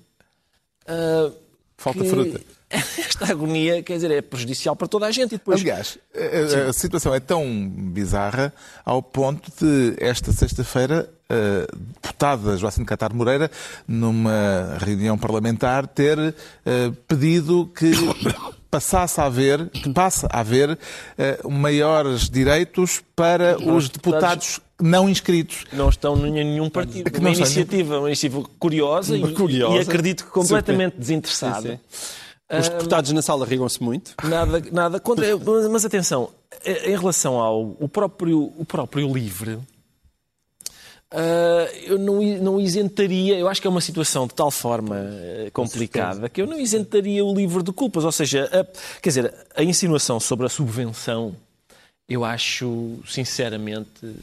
[0.88, 1.32] ah,
[1.78, 2.42] Falta que- fruta.
[2.98, 5.36] Esta agonia, quer dizer, é prejudicial para toda a gente.
[5.36, 8.54] E depois, Aliás, a, a situação é tão bizarra
[8.84, 11.66] ao ponto de esta sexta-feira a
[12.02, 13.50] deputada Joacine Catar Moreira,
[13.88, 16.20] numa reunião parlamentar, ter
[16.66, 17.92] eh, pedido que
[18.70, 20.78] passasse a haver, que passe a haver
[21.18, 25.66] eh, maiores direitos para os deputados não inscritos.
[25.72, 27.10] não estão em nenhum partido.
[27.10, 29.76] que uma iniciativa, uma iniciativa curiosa, e- Curiosa.
[29.76, 31.80] e acredito que completamente desinteressada.
[32.60, 34.14] Os deputados na sala rigam-se muito.
[34.24, 35.26] Nada, nada contra.
[35.70, 36.30] Mas, atenção,
[36.66, 39.60] em relação ao o próprio, o próprio livre,
[41.12, 43.38] ah, eu não, não isentaria.
[43.38, 47.24] Eu acho que é uma situação de tal forma eh, complicada que eu não isentaria
[47.24, 48.04] o livre de culpas.
[48.04, 51.36] Ou seja, a- quer dizer, a insinuação sobre a subvenção,
[52.10, 54.16] eu acho, sinceramente.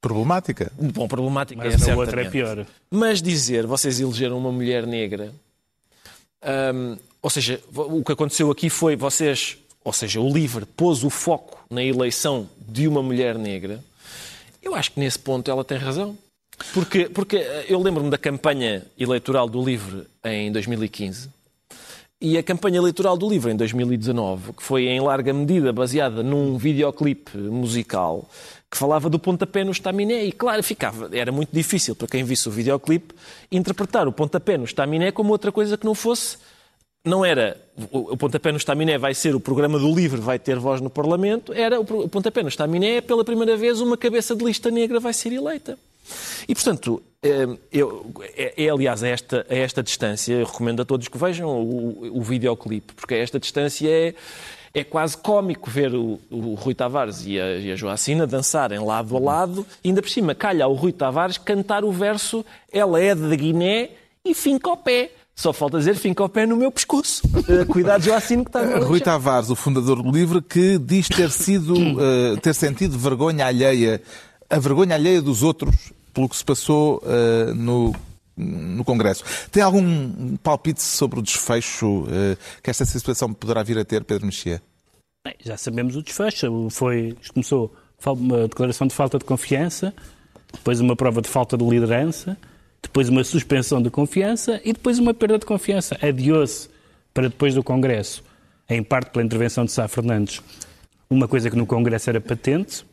[0.00, 0.70] Problemática.
[0.78, 1.98] Bom, problemática Mas é a certamente.
[2.06, 2.66] outra é pior.
[2.90, 5.32] Mas dizer, vocês elegeram uma mulher negra,
[6.74, 11.10] hum, ou seja, o que aconteceu aqui foi vocês, ou seja, o LIVRE pôs o
[11.10, 13.82] foco na eleição de uma mulher negra.
[14.62, 16.16] Eu acho que nesse ponto ela tem razão.
[16.72, 21.28] Porque, porque eh, eu lembro-me da campanha eleitoral do LIVRE em 2015
[22.20, 26.56] e a campanha eleitoral do LIVRE em 2019, que foi em larga medida baseada num
[26.56, 28.28] videoclipe musical
[28.70, 32.48] que falava do pontapé no estaminé e claro, ficava, era muito difícil para quem visse
[32.48, 33.14] o videoclipe
[33.50, 36.38] interpretar o pontapé no estaminé como outra coisa que não fosse
[37.04, 37.56] não era
[37.92, 41.52] o pontapé no estaminé vai ser o programa do LIVRE vai ter voz no Parlamento,
[41.52, 45.32] era o pontapé no estaminé pela primeira vez uma cabeça de lista negra vai ser
[45.32, 45.78] eleita.
[46.48, 51.08] E, portanto, eh, eu, é, é, aliás a esta, a esta distância, recomendo a todos
[51.08, 54.14] que vejam o, o videoclipe, porque a esta distância é,
[54.76, 59.16] é quase cómico ver o, o Rui Tavares e a, e a Joacina dançarem lado
[59.16, 63.14] a lado, e ainda por cima calha ao Rui Tavares cantar o verso Ela é
[63.14, 63.88] de Guiné
[64.22, 65.12] e finca o pé.
[65.34, 67.22] Só falta dizer finca o pé no meu pescoço.
[67.48, 71.30] Eh, Cuidado, Joacine, que está no Rui Tavares, o fundador do Livre, que diz ter
[71.30, 74.02] sido, eh, ter sentido vergonha alheia,
[74.50, 75.74] a vergonha alheia dos outros
[76.12, 77.94] pelo que se passou eh, no,
[78.36, 79.24] no Congresso.
[79.50, 84.26] Tem algum palpite sobre o desfecho eh, que esta situação poderá vir a ter, Pedro
[84.26, 84.62] Mexia?
[85.44, 86.68] Já sabemos o desfecho.
[86.70, 87.74] Foi, começou
[88.04, 89.94] uma declaração de falta de confiança,
[90.52, 92.36] depois uma prova de falta de liderança,
[92.82, 95.96] depois uma suspensão de confiança e depois uma perda de confiança.
[96.00, 96.68] Adiou-se
[97.12, 98.22] para depois do Congresso,
[98.68, 100.42] em parte pela intervenção de Sá Fernandes,
[101.08, 102.84] uma coisa que no Congresso era patente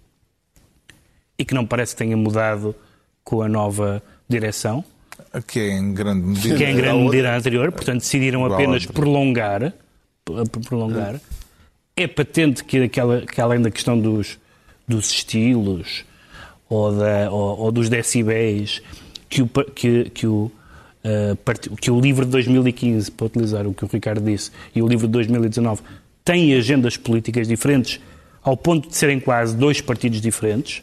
[1.37, 2.75] e que não parece que tenha mudado
[3.23, 4.83] com a nova direção,
[5.47, 6.55] Que é em grande medida.
[6.55, 9.73] que é em grande a medida a anterior, portanto decidiram apenas prolongar,
[10.67, 11.19] prolongar.
[11.95, 14.39] É patente que, aquela, que além da questão dos,
[14.87, 16.03] dos estilos
[16.69, 18.81] ou, da, ou, ou dos decibéis,
[19.29, 20.51] que o, que, que, o,
[21.03, 24.81] eh, part- que o livro de 2015, para utilizar o que o Ricardo disse, e
[24.81, 25.81] o livro de 2019
[26.25, 27.99] têm agendas políticas diferentes,
[28.41, 30.81] ao ponto de serem quase dois partidos diferentes.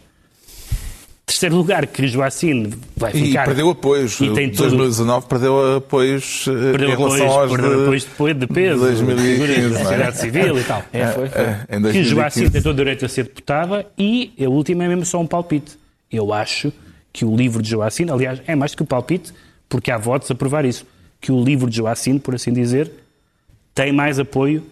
[1.31, 3.45] Terceiro lugar, que Joacine vai E ficar...
[3.45, 4.21] perdeu apoios.
[4.21, 7.83] E tem Em todo- 2019 perdeu apoios eh, Perdeu em relação apoios, aos perdeu de,
[7.83, 9.83] apoios depois de peso, 2015, figuras da é?
[9.83, 10.83] sociedade civil e tal.
[10.93, 11.41] É, foi, foi.
[11.43, 12.11] eh, em Que 2015.
[12.11, 15.27] Joacim tem todo o direito a ser deputada e a última é mesmo só um
[15.27, 15.79] palpite.
[16.11, 16.73] Eu acho
[17.13, 19.33] que o livro de Joacim, aliás, é mais do que um palpite,
[19.69, 20.85] porque há votos a provar isso,
[21.21, 22.91] que o livro de Joacim, por assim dizer,
[23.75, 24.65] tem mais apoio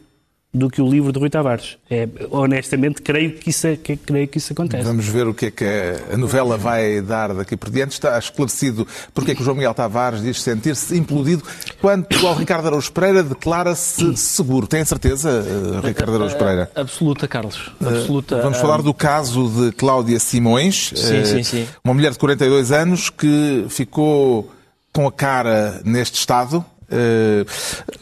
[0.53, 1.77] do que o livro de Rui Tavares.
[1.91, 4.83] É, honestamente, creio que, isso, é- que, creio que isso acontece.
[4.83, 5.65] Vamos ver o que é que
[6.13, 7.93] a novela vai dar daqui por diante.
[7.93, 11.43] Está esclarecido porque é que o João Miguel Tavares diz sentir-se implodido.
[11.83, 14.67] Quanto ao Ricardo Araújo Pereira, declara-se seguro.
[14.67, 16.71] Tem a certeza, eh, Ricardo Araújo Pereira?
[16.75, 17.71] Absoluta, Carlos.
[17.81, 18.41] Absoluta.
[18.41, 21.67] Vamos falar do caso de Cláudia Simões, Sim, eh, sim, sim.
[21.85, 24.51] uma mulher de 42 anos que ficou
[24.95, 26.65] com a cara neste estado.
[26.91, 27.45] Eh,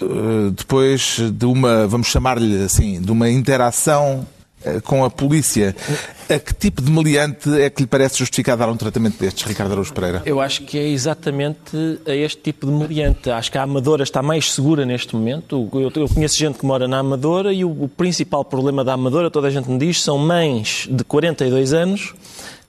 [0.01, 4.26] eh, depois de uma, vamos chamar-lhe assim, de uma interação
[4.64, 5.74] eh, com a polícia.
[6.28, 9.72] A que tipo de meliante é que lhe parece justificado dar um tratamento destes, Ricardo
[9.72, 10.22] Araújo Pereira?
[10.26, 13.30] Eu acho que é exatamente a este tipo de meliante.
[13.30, 15.70] Acho que a Amadora está mais segura neste momento.
[15.72, 19.51] Eu, conheço gente que mora na Amadora e o principal problema da Amadora, toda a
[19.51, 22.14] gente me diz, são mães de 42 anos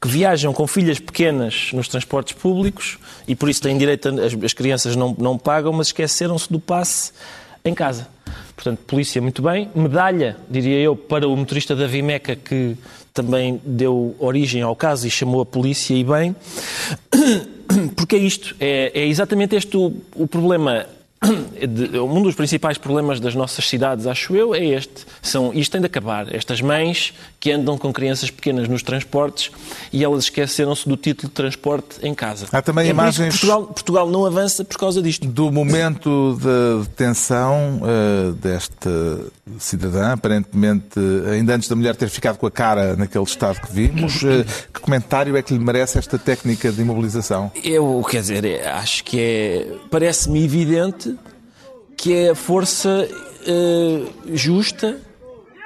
[0.08, 2.98] que viajam com filhas pequenas nos transportes públicos
[3.28, 6.60] e por isso têm direito, a, as, as crianças não, não pagam, mas esqueceram-se do
[6.60, 7.12] passe
[7.64, 8.08] em casa.
[8.56, 9.70] Portanto, polícia muito bem.
[9.76, 12.76] Medalha, diria eu, para o motorista da Vimeca que
[13.14, 16.36] também deu origem ao caso e chamou a polícia e bem.
[17.96, 20.86] Porque é isto, é, é exatamente este o, o problema.
[22.08, 25.06] Um dos principais problemas das nossas cidades, acho eu, é este.
[25.22, 26.34] São, isto tem de acabar.
[26.34, 29.52] Estas mães que andam com crianças pequenas nos transportes
[29.92, 32.46] e elas esqueceram-se do título de transporte em casa.
[32.52, 35.28] Há também é imagens- Portugal, Portugal não avança por causa disto.
[35.28, 39.20] Do momento da detenção eh, desta
[39.60, 41.00] cidadã, aparentemente
[41.32, 44.80] ainda antes da mulher ter ficado com a cara naquele estado que vimos, eh, que
[44.80, 47.52] comentário é que lhe merece esta técnica de imobilização?
[47.64, 49.68] Eu, quer dizer, acho que é.
[49.90, 51.16] Parece-me evidente
[51.98, 53.10] que é a força
[53.46, 54.98] eh, justa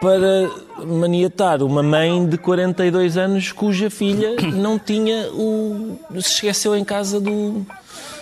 [0.01, 0.49] para
[0.84, 5.99] maniatar uma mãe de 42 anos cuja filha não tinha o.
[6.13, 7.65] se esqueceu em casa do.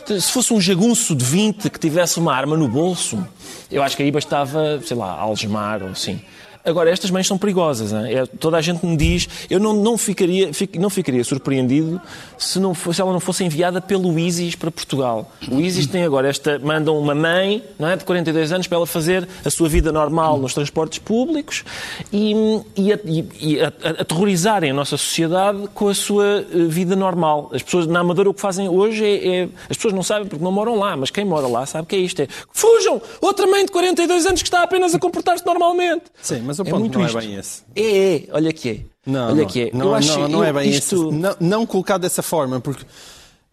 [0.06, 3.24] Se fosse um jagunço de 20 que tivesse uma arma no bolso,
[3.72, 6.20] eu acho que aí bastava, sei lá, algemar ou assim.
[6.66, 7.92] Agora, estas mães são perigosas.
[7.94, 8.14] hein?
[8.16, 9.28] É, toda a gente me diz.
[9.50, 12.00] Eu não, não, ficaria, fic- não ficaria surpreendido
[12.38, 15.32] se, não fosse, se ela não fosse enviada pelo ISIS para Portugal.
[15.50, 16.60] O ISIS tem agora esta.
[16.60, 20.38] mandam uma mãe não é, de 42 anos para ela fazer a sua vida normal
[20.38, 21.64] nos transportes públicos
[22.12, 22.34] e,
[22.76, 23.60] e, e-
[24.00, 27.50] aterrorizarem a nossa sociedade com a sua eh, vida normal.
[27.54, 30.44] As pessoas na Amadora o que fazem hoje é, é- As pessoas não sabem porque
[30.44, 32.22] não moram lá, mas quem mora lá sabe que é isto.
[32.22, 33.02] É, Fujam!
[33.22, 36.04] Outra mãe de 42 anos que está apenas a comportar-se normalmente.
[36.22, 37.18] Sim, mas o É ponto muito não isto.
[37.18, 37.62] é bem esse.
[37.76, 38.80] É, é, olha que é.
[39.06, 39.72] Não, olha não, que é.
[39.72, 41.10] Não, não, não é bem isto...
[41.10, 41.16] esse.
[41.16, 42.84] Não, não colocado dessa forma, porque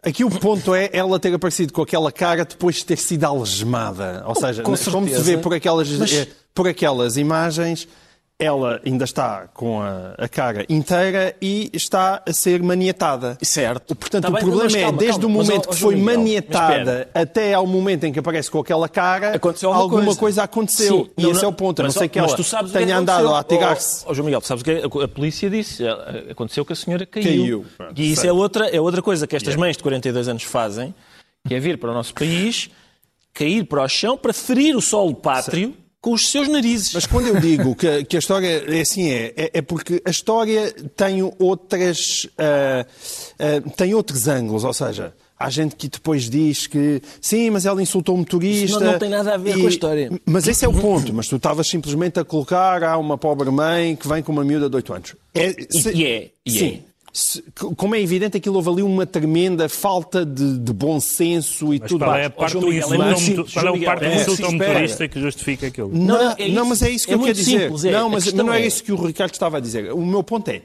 [0.03, 4.25] aqui o ponto é ela ter aparecido com aquela cara depois de ter sido algemada.
[4.27, 7.87] Ou seja, com como se vê por aquelas, Mas- eh, por aquelas imagens,
[8.39, 13.39] ela ainda está com a, a cara inteira e está a ser maniatada.
[13.41, 13.97] Certo.
[13.97, 15.35] Portanto, Tá o bem, problema mas é, calma, desde calma.
[15.35, 18.59] o Mas, momento que foi Miguel, mas maniatada até ao momento em que aparece com
[18.59, 20.21] aquela cara, Aconteceu alguma coisa.
[20.21, 21.05] coisa aconteceu.
[21.07, 21.81] Sim, e não, esse não, é o ponto.
[21.81, 24.05] A não mas, sei que mas ela o que é tenha andado a atirar-se.
[24.07, 24.85] Ó, ó, João Miguel, sabes o que é?
[25.05, 25.85] a polícia disse?
[25.87, 27.65] eh, Aconteceu que a senhora caiu.
[27.79, 27.93] Caiu.
[27.97, 30.95] E isso é outra, é outra coisa que estas mães de 42 anos fazem,
[31.49, 32.69] que é vir para o nosso país,
[33.33, 35.75] cair para o chão para ferir o solo pátrio
[36.07, 36.95] com os seus narizes.
[36.95, 40.11] Mas quando eu digo que, que a história é assim é, é, é porque a
[40.11, 42.87] história tem outras ah,
[43.41, 47.83] ah, tem outros ângulos, ou seja, há gente que depois diz que sim, mas ela
[47.83, 48.79] insultou o motorista.
[48.79, 50.11] Não- não tem nada a ver com a história.
[50.25, 51.13] Mas esse é o ponto.
[51.13, 54.71] Mas tu estavas simplesmente a colocar há uma pobre mãe que vem com uma miúda
[54.71, 55.17] de 8 anos.
[55.35, 56.83] É, E- e é, e sim.
[57.19, 57.43] Se-
[57.77, 62.05] como é evidente, aquilo houve ali uma tremenda falta de, de bom senso e tudo
[62.05, 62.53] Qual é, a mais.
[62.55, 65.89] Miguel, insulto, é qual é o Miguel, parte do é insulto motorista que justifica aquilo?
[65.89, 66.65] Não, Não, não, é isso.
[66.67, 67.61] mas é isso que É eu quero dizer.
[67.63, 67.91] simples, é.
[67.93, 69.91] Não, A mas, mas não é é- isso que o Ricardo estava a dizer.
[69.95, 70.61] O meu ponto é,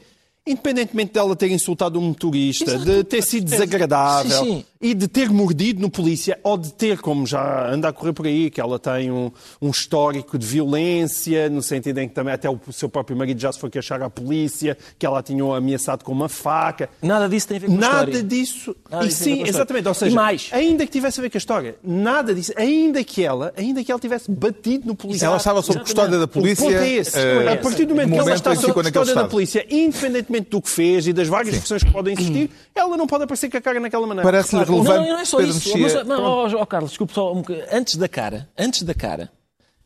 [0.45, 2.83] independentemente dela ter insultado um motorista, Exato.
[2.85, 4.65] de ter sido desagradável Sim, sim.
[4.82, 8.25] E de ter mordido no polícia, ou de ter, como já anda a correr por
[8.25, 12.49] aí, que ela tem um, um histórico de violência, no sentido em que também até
[12.49, 16.11] o seu próprio marido já se foi queixar à polícia, que ela tinha ameaçado com
[16.11, 16.89] uma faca.
[17.01, 18.23] Nada disso tem a ver com a Nada história.
[18.23, 18.75] disso.
[18.89, 19.88] Nada e disso sim, exatamente.
[19.88, 20.49] Ou seja, mais?
[20.51, 22.51] ainda que tivesse a ver com a história, nada disso.
[22.55, 25.32] Ainda que ela, ainda que ela tivesse batido no policial.
[25.32, 26.65] Ela estava sob custódia da polícia.
[26.65, 27.17] O ponto é esse.
[27.17, 29.29] eh, a partir do momento no que ela momento está sob custódia da estado.
[29.29, 33.23] polícia, independentemente do que fez e das várias versões que podem existir, ela não pode
[33.23, 34.23] aparecer com a cara naquela maneira.
[34.23, 35.78] Parece-lhe relevante, não é só Pedro isso.
[35.78, 35.97] Mexia.
[35.99, 37.65] Mas, não, ó, ó, Carlos, desculpe só um bocadinho.
[37.72, 39.30] Antes da cara, antes da cara,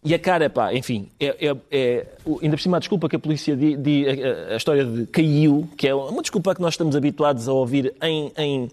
[0.03, 2.05] e a cara, pá, enfim, é, é- é-
[2.41, 5.67] ainda por cima a desculpa que a polícia di, di- a, a história de caiu,
[5.75, 8.71] que é uma desculpa que nós estamos habituados a ouvir em, em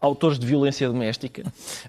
[0.00, 1.42] autores de violência doméstica.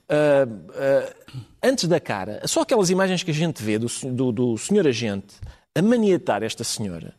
[0.07, 1.13] Ah, ah,
[1.61, 5.36] antes da cara, só aquelas imagens que a gente vê do, do, do senhor agente
[5.78, 7.13] a maniatar esta senhora.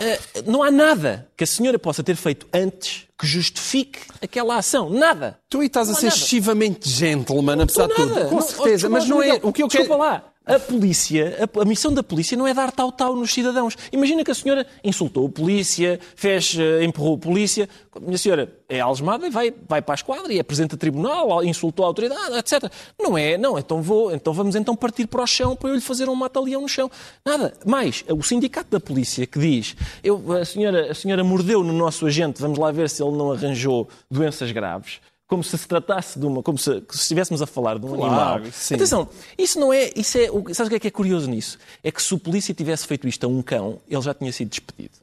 [0.00, 4.88] Ah, não há nada que a senhora possa ter feito antes que justifique aquela ação.
[4.88, 5.38] Nada.
[5.48, 6.16] Tu aí estás a Não há ser nada.
[6.16, 8.14] excessivamente gentleman, apesar de tudo.
[8.14, 9.34] Com Não, certeza, desculpa, mas não é.
[9.42, 9.82] O que eu quero.
[9.84, 10.24] desculpa lá.
[10.46, 13.76] A polícia, a, a missão da polícia não é dar tal-tal nos cidadãos.
[13.92, 17.68] Imagina que a senhora insultou a polícia, fez, eh, empurrou a polícia.
[18.00, 21.88] Minha senhora é algemada e vai, vai para a esquadra e apresenta tribunal, insultou a
[21.88, 22.72] autoridade, etc.
[22.98, 25.80] Não é, não, então, vou, então vamos então partir para o chão para eu lhe
[25.80, 26.90] fazer um mata-leão no chão.
[27.22, 27.52] Nada.
[27.66, 32.06] Mais, o sindicato da polícia que diz, eu, a, senhora, a senhora mordeu no nosso
[32.06, 35.00] agente, vamos lá ver se ele não arranjou doenças graves
[35.30, 38.34] como se se tratasse de uma, como se, se estivéssemos a falar de um Claro,
[38.42, 38.52] animal.
[38.52, 38.74] sim.
[38.74, 39.08] Atenção,
[39.38, 41.56] isso não é, isso é, o- sabes o que é que é curioso nisso?
[41.84, 44.48] É que se o polícia tivesse feito isto a um cão, ele já tinha sido
[44.50, 44.94] despedido.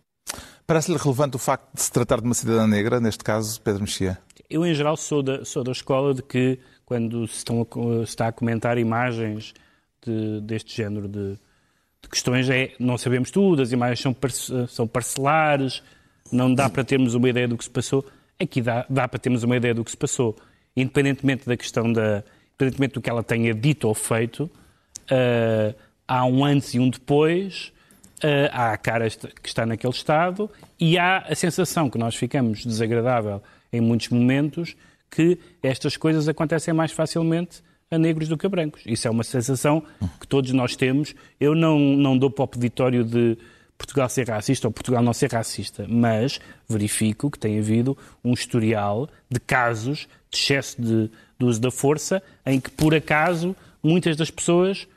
[0.68, 4.18] Parece-lhe relevante o facto de se tratar de uma cidadã negra, neste caso, Pedro Mexia?
[4.50, 8.10] Eu, em geral, sou da, sou da escola de que, quando se, estão a se
[8.10, 9.54] está a comentar imagens
[10.06, 11.34] de- deste género de,
[12.02, 15.82] de questões, é, não sabemos tudo, as imagens são, parce- são parcelares,
[16.30, 18.06] não dá para termos uma ideia do que se passou.
[18.40, 20.36] Aqui dá, dá para termos uma ideia do que se passou.
[20.76, 22.24] Independentemente da questão da.
[22.56, 24.50] Independentemente do que ela tenha dito ou feito,
[25.10, 25.74] ah,
[26.08, 27.72] há um antes e um depois,
[28.24, 32.66] ah, há a cara que está naquele estado e há a sensação que nós ficamos
[32.66, 34.76] desagradável em muitos momentos
[35.10, 38.82] que estas coisas acontecem mais facilmente a negros do que a brancos.
[38.86, 39.82] Isso é uma sensação
[40.20, 41.16] que todos nós temos.
[41.40, 43.38] Eu não, não dou para o peditório de
[43.78, 49.08] Portugal ser racista ou Portugal não ser racista, mas verifico que tem havido um historial
[49.30, 54.32] de casos de excesso de, de uso da força em que, por acaso, muitas das
[54.32, 54.88] pessoas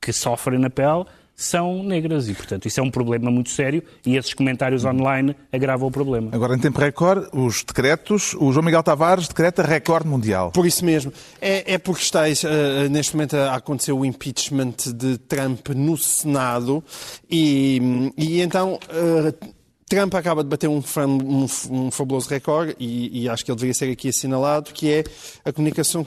[0.00, 1.04] que sofrem na pele
[1.34, 5.88] são negras e, portanto, isso é um problema muito sério e esses comentários online agravam
[5.88, 6.30] o problema.
[6.32, 8.34] Agora, em tempo recorde, os decretos.
[8.34, 10.52] O João Miguel Tavares decreta recorde mundial.
[10.52, 11.12] Por isso mesmo.
[11.40, 12.34] É, é porque está eh,
[12.90, 16.84] neste momento a acontecer o impeachment de Trump no Senado
[17.30, 19.34] e, e então eh,
[19.88, 23.56] Trump acaba de bater um, fam- um, um fabuloso recorde e, e acho que ele
[23.56, 25.04] deveria ser aqui assinalado, que é
[25.44, 26.06] a comunicação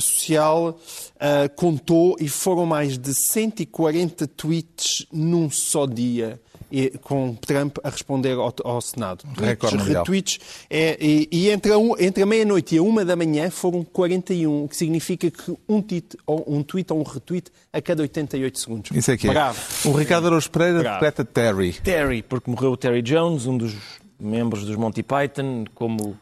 [0.00, 0.78] social
[1.20, 6.40] eh, contou e foram mais de 140 tweets num só dia.
[6.68, 9.24] e- com Trump a responder ao, ao Senado.
[9.38, 13.14] Recorde retweets, é, e, e entre a, um- entre a meia-noite e a uma da
[13.14, 17.52] manhã foram 41, o que significa que um tweet, ou um tweet ou um retweet
[17.72, 18.90] a cada 88 segundos.
[18.90, 19.30] Isso é que é.
[19.30, 19.60] Bravo.
[19.88, 20.94] O Ricardo Araújo Pereira Bravo.
[20.96, 21.72] decreta Terry.
[21.74, 23.72] Terry, porque morreu o Terry Jones, um dos
[24.18, 26.18] membros dos Monty Python, como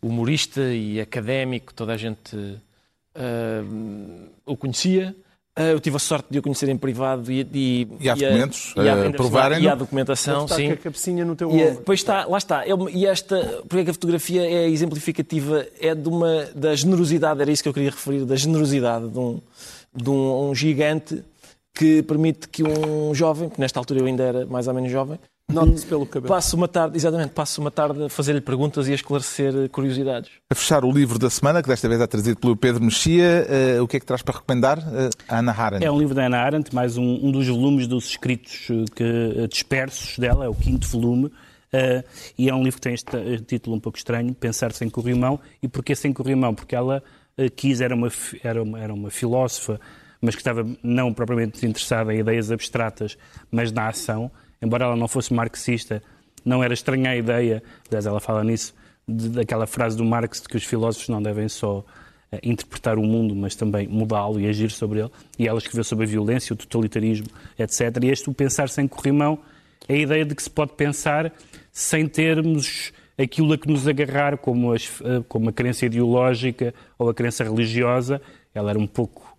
[0.00, 2.56] humorista e académico, toda a gente
[3.14, 3.62] ah,
[4.46, 5.14] o conhecia.
[5.54, 8.16] Ah, eu tive a sorte de o conhecer em privado e, e, E há a-
[8.16, 9.64] documentos, e há- provarem-no?
[9.64, 10.68] E há documentação, Está sim.
[10.68, 11.82] com a cabecinha no teu E, ombro.
[11.84, 12.66] pois está, lá está.
[12.66, 13.36] Ele- e esta,
[13.68, 17.68] porque é que a fotografia é exemplificativa, é de uma, da generosidade, era isso que
[17.68, 19.40] eu queria referir, da generosidade de um,
[19.94, 21.22] de um, um gigante
[21.74, 25.18] que permite que um jovem, que nesta altura eu ainda era mais ou menos jovem,
[25.52, 26.32] Note-se pelo cabelo.
[26.32, 30.30] passe uma tarde, exatamente, passe uma tarde a fazer-lhe perguntas e a esclarecer curiosidades.
[30.50, 33.80] A fechar o livro da semana, que desta vez é trazido pelo Pedro Mexia, eh,
[33.80, 34.78] o que é que traz para recomendar?
[34.78, 35.84] Eh, a Ana Arendt.
[35.84, 39.02] É um livro da Ana Arendt, mais um, um dos volumes dos escritos eh, que,
[39.02, 41.30] eh, dispersos dela, é o quinto volume,
[41.72, 42.04] eh,
[42.38, 45.40] e é um livro que tem este eh, título um pouco estranho, Pensar Sem Corrimão.
[45.62, 46.54] E porquê Sem Corrimão?
[46.54, 47.02] Porque ela
[47.36, 48.08] eh, quis, era uma,
[48.42, 49.80] era, uma, era uma filósofa,
[50.22, 53.18] mas que estava não propriamente interessada em ideias abstratas,
[53.50, 54.30] mas na ação.
[54.62, 56.00] Embora ela não fosse marxista,
[56.44, 58.72] não era estranha a ideia, aliás ela fala nisso,
[59.06, 61.84] de- daquela frase do Marx de que os filósofos não devem só
[62.30, 65.10] eh, interpretar o mundo, mas também mudá-lo e agir sobre ele.
[65.38, 67.26] E ela escreveu sobre a violência, o totalitarismo,
[67.58, 67.80] etc.
[68.02, 69.40] E este, o pensar sem corrimão,
[69.88, 71.32] é a ideia de que se pode pensar
[71.72, 77.10] sem termos aquilo a que nos agarrar, como, as- eh, como a crença ideológica ou
[77.10, 78.22] a crença religiosa.
[78.54, 79.31] Ela era um pouco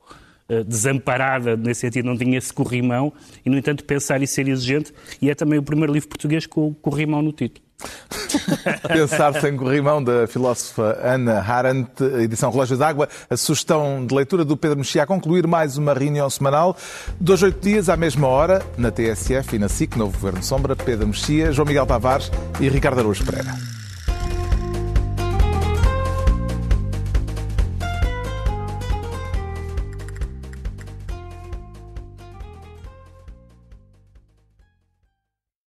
[0.68, 3.14] desamparada nesse sentido, não tinha esse corrimão,
[3.46, 4.94] e, no entanto, pensar e ser exigente.
[5.22, 7.64] E é também o primeiro livro português com o corrimão no título.
[8.88, 13.10] Pensar sem corrimão, da filósofa Ana Arendt, edição Relógio d'Água.
[13.30, 16.78] A sugestão de leitura do Pedro Mexia a concluir mais uma reunião semanal.
[17.20, 21.08] Dois, oito dias, à mesma hora, na TSF e na SIC, Novo Governo Sombra, Pedro
[21.08, 23.83] Mexia, João Miguel Tavares e Ricardo Araújo Pereira.